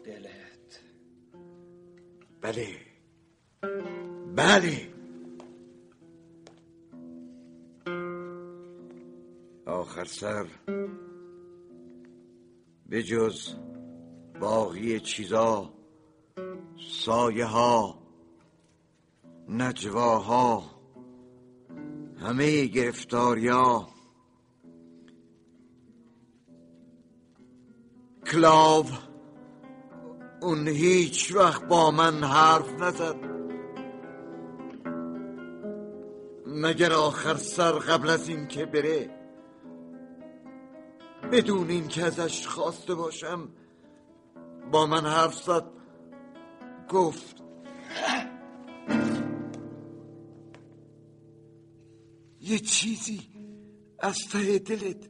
دلت. 0.05 0.81
بله. 2.41 2.77
بله. 4.37 4.94
آخر 9.85 10.05
سر 10.05 10.47
به 12.89 13.03
جز 13.03 13.55
باقی 14.41 15.01
چیزا 15.01 15.73
سایه 16.89 17.45
ها 17.45 17.99
نجواها 19.49 20.63
همه 22.21 22.65
گرفتاریا. 22.65 23.89
کلاو 28.27 28.87
اون 30.43 30.69
هیچ 30.69 31.35
وقت 31.35 31.65
با 31.65 31.91
من 31.91 32.25
حرف 32.25 32.73
نزد. 32.81 33.17
مگر 36.47 36.93
آخر 36.93 37.35
سر 37.35 37.73
قبل 37.73 38.11
از 38.11 38.29
این 38.29 38.49
که 38.49 38.67
بره؟ 38.67 39.24
بدون 41.33 41.71
این 41.71 41.89
که 41.89 42.05
ازش 42.05 42.47
خواسته 42.47 42.95
باشم 42.95 43.49
با 44.73 44.87
من 44.87 45.07
حرف 45.07 45.43
زد 45.43 45.65
گفت 46.89 47.45
یه 52.41 52.59
چیزی 52.59 53.29
از 53.99 54.29
ته 54.29 54.59
دلت. 54.59 55.09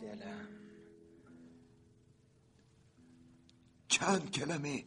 دلم. 0.00 0.48
چند 3.88 4.30
کلمه 4.30 4.84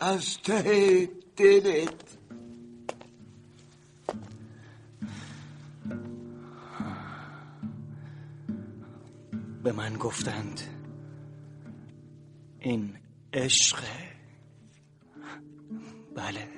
از 0.00 0.38
ته 0.38 1.08
دلت. 1.36 2.17
به 9.68 9.74
من 9.74 9.96
گفتند. 9.96 10.60
این 12.58 12.94
عشق؟ 13.32 13.78
بله. 16.14 16.48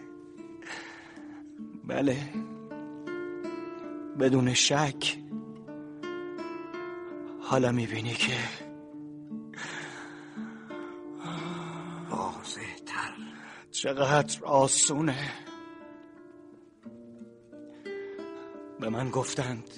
بله. 1.85 2.17
بدون 4.21 4.55
شک. 4.55 5.19
حالا 7.41 7.73
می‌بینی 7.73 8.15
که 8.15 8.37
واضح 12.11 12.77
تر 12.87 13.15
چقدر 13.71 14.45
آسونه. 14.45 15.31
به 18.81 18.89
من 18.89 19.11
گفتند 19.11 19.71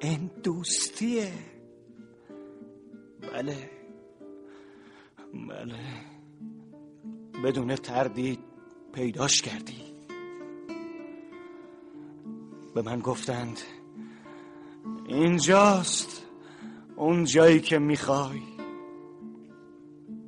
این 0.00 0.30
دوستیه. 0.42 1.53
بله. 3.34 3.70
بله. 5.48 5.74
بدون 7.44 7.74
تردید 7.76 8.38
پیداش 8.92 9.42
کردی. 9.42 9.82
به 12.74 12.82
من 12.82 13.00
گفتند 13.00 13.60
اینجاست 15.06 16.26
اون 16.96 17.24
جایی 17.24 17.60
که 17.60 17.78
می‌خوای. 17.78 18.42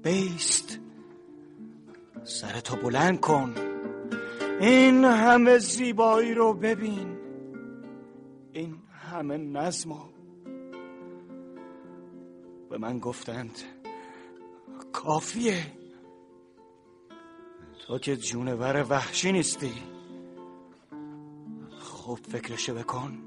بیست. 0.03 0.79
سرتو 2.25 2.77
بلند 2.77 3.21
کن. 3.21 3.55
این 4.61 5.05
همه 5.05 5.59
زیبایی 5.59 6.35
رو 6.35 6.55
ببین. 6.55 7.17
این 8.53 8.77
همه 8.91 9.37
نظم 9.37 10.16
به 12.77 12.83
من 12.83 12.99
گفتند 12.99 13.59
کافیه. 14.93 15.67
تو 17.87 17.99
که 17.99 18.17
جونور 18.17 18.87
وحشی 18.89 19.33
نیستی. 19.33 19.73
خوب 21.79 22.19
فکرشو 22.19 22.75
بکن. 22.75 23.19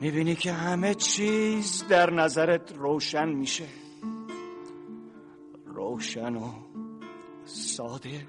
می‌بینی 0.00 0.34
که 0.34 0.52
همه 0.52 0.94
چیز 0.94 1.84
در 1.88 2.10
نظرت 2.10 2.72
روشن 2.76 3.28
میشه. 3.28 3.68
روشن 5.66 6.36
و 6.36 6.52
ساده. 7.44 8.26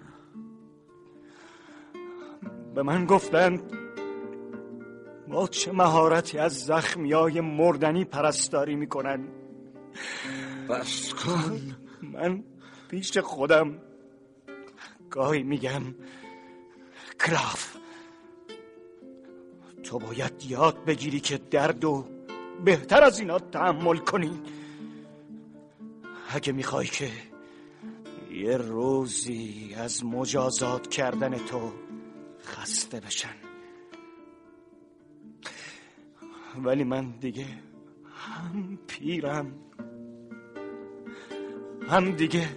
به 2.76 2.84
من 2.84 3.06
گفتند 3.06 3.83
با 5.34 5.48
چه 5.48 5.72
مهارتی 5.72 6.38
از 6.38 6.66
زخمیای 6.66 7.42
مردنی 7.42 8.06
پرستاری 8.06 8.76
می‌کنن؟ 8.76 9.28
بس 10.70 11.14
کن 11.14 11.76
من 12.02 12.44
پیش 12.90 13.18
خودم 13.18 13.82
گاهی 15.10 15.44
میگم 15.44 15.82
کلاف 17.20 17.76
تو 19.84 20.00
باید 20.00 20.34
یاد 20.48 20.86
بگیری 20.86 21.20
که 21.20 21.38
درد 21.38 21.86
و 21.86 22.06
بهتر 22.66 23.04
از 23.04 23.20
اینا 23.20 23.40
تحمل 23.40 23.98
کنی. 23.98 24.42
اگه 26.30 26.54
می‌خوای 26.54 26.88
که 26.88 27.10
یه 28.32 28.58
روزی 28.58 29.76
از 29.78 30.06
مجازات 30.06 30.90
کردن 30.90 31.38
تو 31.38 31.72
خسته 32.46 33.00
بشن. 33.00 33.43
ولی 36.58 36.84
من 36.84 37.12
دیگه 37.12 37.46
هم 38.06 38.80
پیرم 38.88 39.54
هم 41.88 42.12
دیگه 42.12 42.48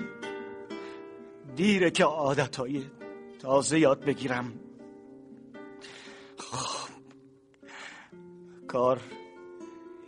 دیره 1.57 1.91
که 1.91 2.05
عادتهای 2.05 2.85
تازه 3.39 3.79
یاد 3.79 4.05
بگیرم. 4.05 4.53
خب 6.39 6.91
کار 8.67 9.01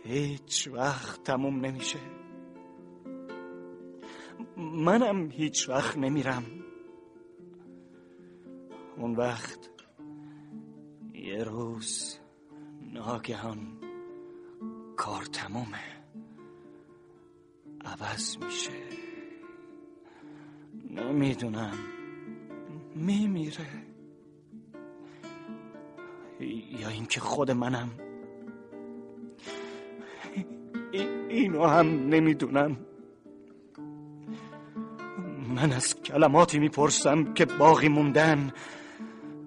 هیچ 0.03 0.67
وقت 0.67 1.23
تموم 1.23 1.65
نمیشه. 1.65 1.99
منم 4.57 5.31
هیچ 5.31 5.69
وقت 5.69 5.97
نمیرم. 5.97 6.43
اون 8.97 9.15
وقت 9.15 9.69
یه 11.13 11.43
روز 11.43 12.19
ناگهان 12.93 13.78
کار 14.99 15.23
تمومه 15.23 15.85
عوض 17.85 18.37
میشه. 18.37 18.71
نمی‌دونم. 20.91 21.77
میمیره. 22.95 23.67
یا 26.79 26.89
اینکه 26.89 27.19
خود 27.19 27.51
منم. 27.51 27.89
اینو 31.29 31.65
هم 31.65 31.87
نمی‌دونم. 31.87 32.77
من 35.55 35.71
از 35.71 36.01
کلماتی 36.01 36.59
می‌پرسم 36.59 37.33
که 37.33 37.45
باقی 37.45 37.89
موندن. 37.89 38.51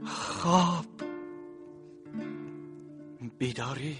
خواب 0.06 0.86
بیداری؟ 3.38 3.96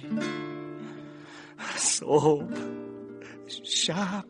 صبح. 2.02 2.44
شب. 3.64 4.24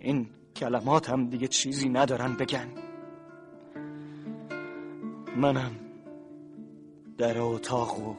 این 0.00 0.26
کلمات 0.56 1.10
هم 1.10 1.26
دیگه 1.26 1.48
چیزی 1.48 1.88
ندارن 1.88 2.36
بگن. 2.36 2.68
منم 5.36 5.70
در 7.18 7.38
اتاق 7.38 8.16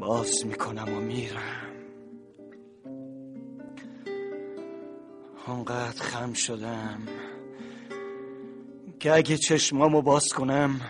باز 0.00 0.46
می‌کنم 0.46 0.96
و 0.96 1.00
میرم. 1.00 1.68
اونقدر 5.46 6.02
خم 6.02 6.32
شدم 6.32 7.02
که 9.00 9.14
اگه 9.14 9.36
چشمامو 9.36 10.02
باز 10.02 10.28
کنم 10.28 10.80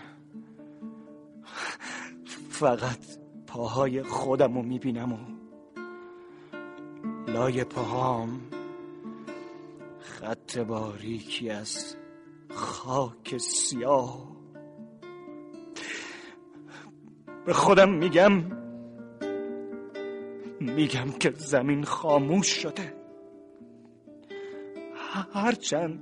فقط 2.50 3.17
پاهای 3.48 4.02
خودم 4.02 4.54
رو 4.54 4.62
می‌بینم 4.62 5.12
و 5.12 5.18
لای 7.28 7.64
پاهام 7.64 8.40
خط 10.00 10.58
باریکی 10.58 11.50
از 11.50 11.96
خاک 12.50 13.38
سیاه. 13.38 14.28
به 17.46 17.52
خودم 17.52 17.92
میگم 17.92 18.32
میگم 20.60 21.10
که 21.20 21.30
زمین 21.30 21.84
خاموش 21.84 22.46
شده. 22.46 22.94
هرچند 25.32 26.00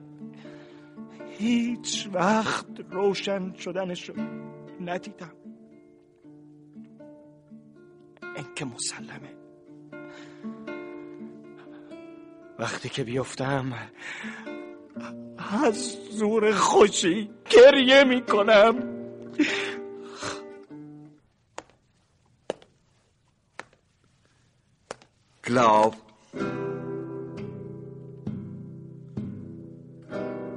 هیچ 1.38 2.09
وقت 2.12 2.66
روشن 2.90 3.53
شدنشو 3.53 4.12
ندیدم. 4.80 5.45
که 8.57 8.64
مسلمه. 8.64 9.36
وقتی 12.59 12.88
که 12.88 13.04
بیفتم 13.04 13.72
از 15.62 15.96
زور 16.11 16.52
خوشی 16.52 17.30
گریه 17.50 18.04
می‌کنم. 18.04 18.96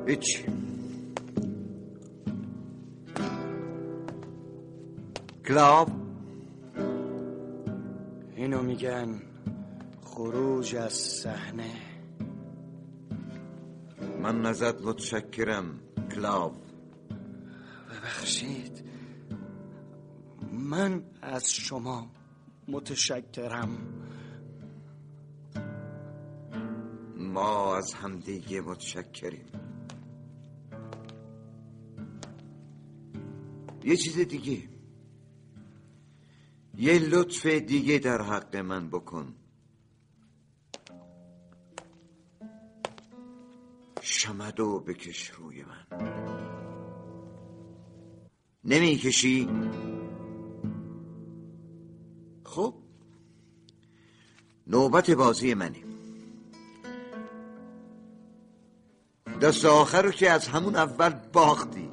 هیچ. 0.08 0.46
کلاو. 5.48 5.88
اینو 5.90 5.99
میگن 8.80 9.22
خروج 10.04 10.76
از 10.76 10.94
صحنه. 10.94 11.72
من 14.22 14.46
ازت 14.46 14.82
متشکرم 14.82 15.80
کلاو. 16.16 16.54
ببخشید. 17.90 18.84
من 20.52 21.04
از 21.22 21.52
شما 21.52 22.12
متشکرم. 22.68 23.78
ما 27.18 27.76
از 27.76 27.94
همدیگه 27.94 28.62
متشکریم. 28.62 29.46
یه 33.84 33.98
چیز 33.98 34.20
دیگه. 34.20 34.79
یه 36.80 37.00
لطف 37.00 37.46
دیگه 37.46 38.00
در 38.00 38.22
حق 38.22 38.56
من 38.56 38.90
بکن. 38.90 39.36
شمدو 44.02 44.80
بکش 44.80 45.30
روی 45.30 45.64
من. 45.64 45.86
نمی‌کشی؟ 48.64 49.50
خب 52.44 52.74
نوبت 54.68 55.12
بازی 55.12 55.54
منی 55.54 55.84
دست 59.42 59.66
آخر 59.66 60.02
رو 60.02 60.12
که 60.12 60.32
از 60.32 60.48
همون 60.48 60.76
اول 60.76 61.14
باختی. 61.34 61.90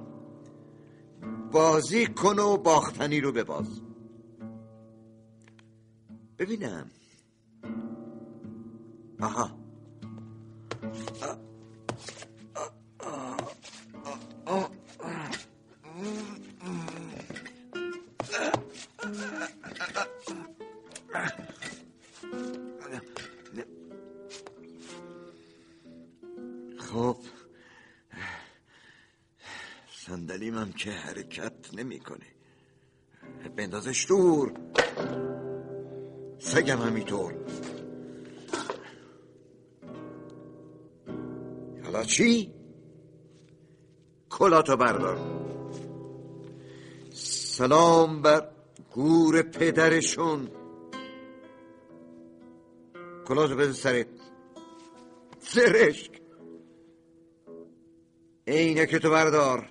بازی 1.53 2.07
کن 2.07 2.39
و 2.39 2.57
باختنی 2.57 3.21
رو 3.21 3.33
بباز. 3.33 3.86
ببینم. 6.39 6.91
آها. 9.21 9.67
خب 26.79 27.17
صندلیم 29.91 30.59
هم 30.59 30.73
که 30.73 30.91
حرکت 30.91 31.75
نمی‌کنه. 31.75 32.27
بندازش 33.57 34.07
دور. 34.09 34.66
سگم 36.47 36.79
همینطور. 36.83 37.35
حالا 41.85 42.05
چی؟ 42.05 42.55
کلاتو 44.31 44.77
بردار. 44.77 45.19
سلام 47.13 48.23
بر 48.23 48.49
گور 48.93 49.43
پدرشون. 49.43 50.51
کلاتو 53.25 53.57
بده 53.57 53.73
سرت. 53.73 54.07
زرشک. 55.41 56.21
اینه 58.45 58.87
که 58.87 58.99
تو 58.99 59.11
بردار. 59.11 59.69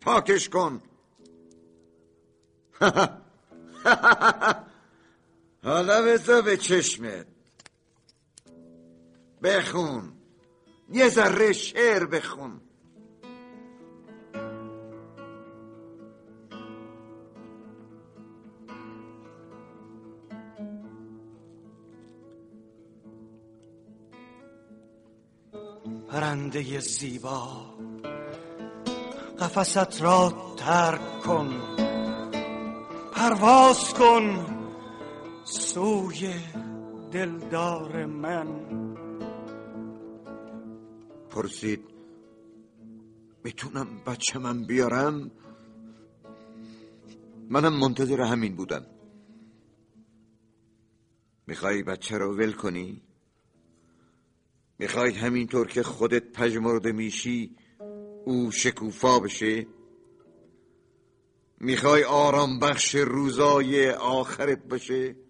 پاکش 0.00 0.48
کن. 0.48 0.80
حالا 5.68 6.02
بزا 6.02 6.40
به 6.40 6.56
چشمت. 6.56 7.26
بخون. 9.42 10.12
یه 10.92 11.08
ذره 11.08 11.52
شعر 11.52 12.06
بخون. 12.06 12.60
پرنده 26.08 26.80
زیبا 26.80 27.74
قفست 29.40 30.02
را 30.02 30.54
ترک 30.56 31.20
کن. 31.20 31.60
پرواز 33.12 33.94
کن. 33.94 34.57
سوی 35.50 36.34
دلدار 37.12 38.06
من 38.06 38.46
پرسید 41.30 41.84
می‌تونم 43.44 43.88
بچه 44.06 44.38
من 44.38 44.64
بیارم 44.64 45.30
منم 47.50 47.72
منتظر 47.80 48.20
همین 48.20 48.56
بودم 48.56 48.86
می‌خوای 51.46 51.82
بچه 51.82 52.18
رو 52.18 52.36
ول 52.36 52.52
کنی؟ 52.52 53.02
می‌خوای 54.78 55.12
همینطور 55.12 55.66
که 55.66 55.82
خودت 55.82 56.32
پژمرده 56.32 56.92
میشی 56.92 57.56
او 58.24 58.50
شکوفا 58.50 59.20
بشه؟ 59.20 59.66
می‌خوای 61.60 62.04
آرام 62.04 62.58
بخش 62.58 62.94
روزای 62.94 63.90
آخرت 63.90 64.68
باشه؟ 64.68 65.27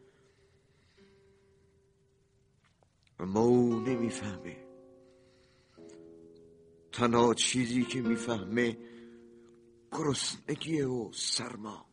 اما 3.20 3.40
او 3.40 3.80
نمی‌فهمه. 3.80 4.56
تنها 6.92 7.34
چیزی 7.34 7.84
که 7.84 8.02
می‌فهمه 8.02 8.78
گرسنگی 9.92 10.82
و 10.82 11.12
سرما 11.12 11.86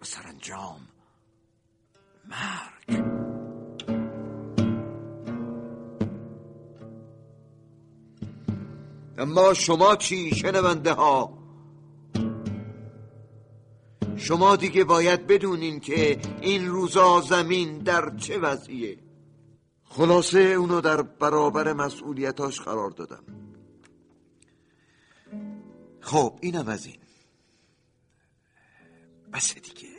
و 0.00 0.04
سرانجام. 0.04 0.88
مرگ. 2.24 3.04
اما 9.18 9.54
شما 9.54 9.96
چی 9.96 10.34
شنونده 10.34 10.92
ها؟ 10.92 11.38
شما 14.16 14.56
دیگه 14.56 14.84
باید 14.84 15.26
بدونین 15.26 15.80
که 15.80 16.18
این 16.40 16.66
روزا 16.66 17.20
زمین 17.20 17.78
در 17.78 18.16
چه 18.16 18.38
وضعیه. 18.38 19.09
خلاصه 19.90 20.38
اونو 20.38 20.80
در 20.80 21.02
برابر 21.02 21.72
مسئولیتاش 21.72 22.60
قرار 22.60 22.90
دادم. 22.90 23.24
خب 26.00 26.38
اینم 26.42 26.68
از 26.68 26.86
این. 26.86 26.96
بس 29.32 29.54
دیگه. 29.54 29.90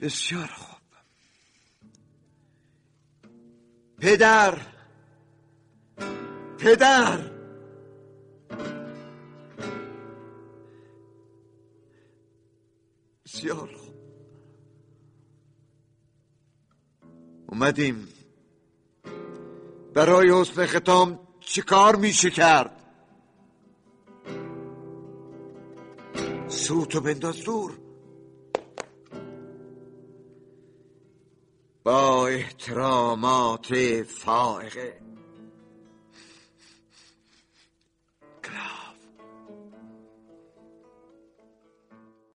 بسیار 0.00 0.46
خوب. 0.46 0.71
پدر 4.02 4.58
پدر. 6.58 7.30
بسیار 13.24 13.70
خوب. 13.76 13.94
اومدیم. 17.48 18.08
برای 19.94 20.30
حسن 20.40 20.66
ختام 20.66 21.18
چیکار 21.40 21.96
میشه 21.96 22.30
کرد؟ 22.30 22.82
سوتو 26.48 27.00
بنداز 27.00 27.44
دور. 27.44 27.81
با 31.84 32.28
احترامات 32.28 33.74
فائقه. 34.02 35.11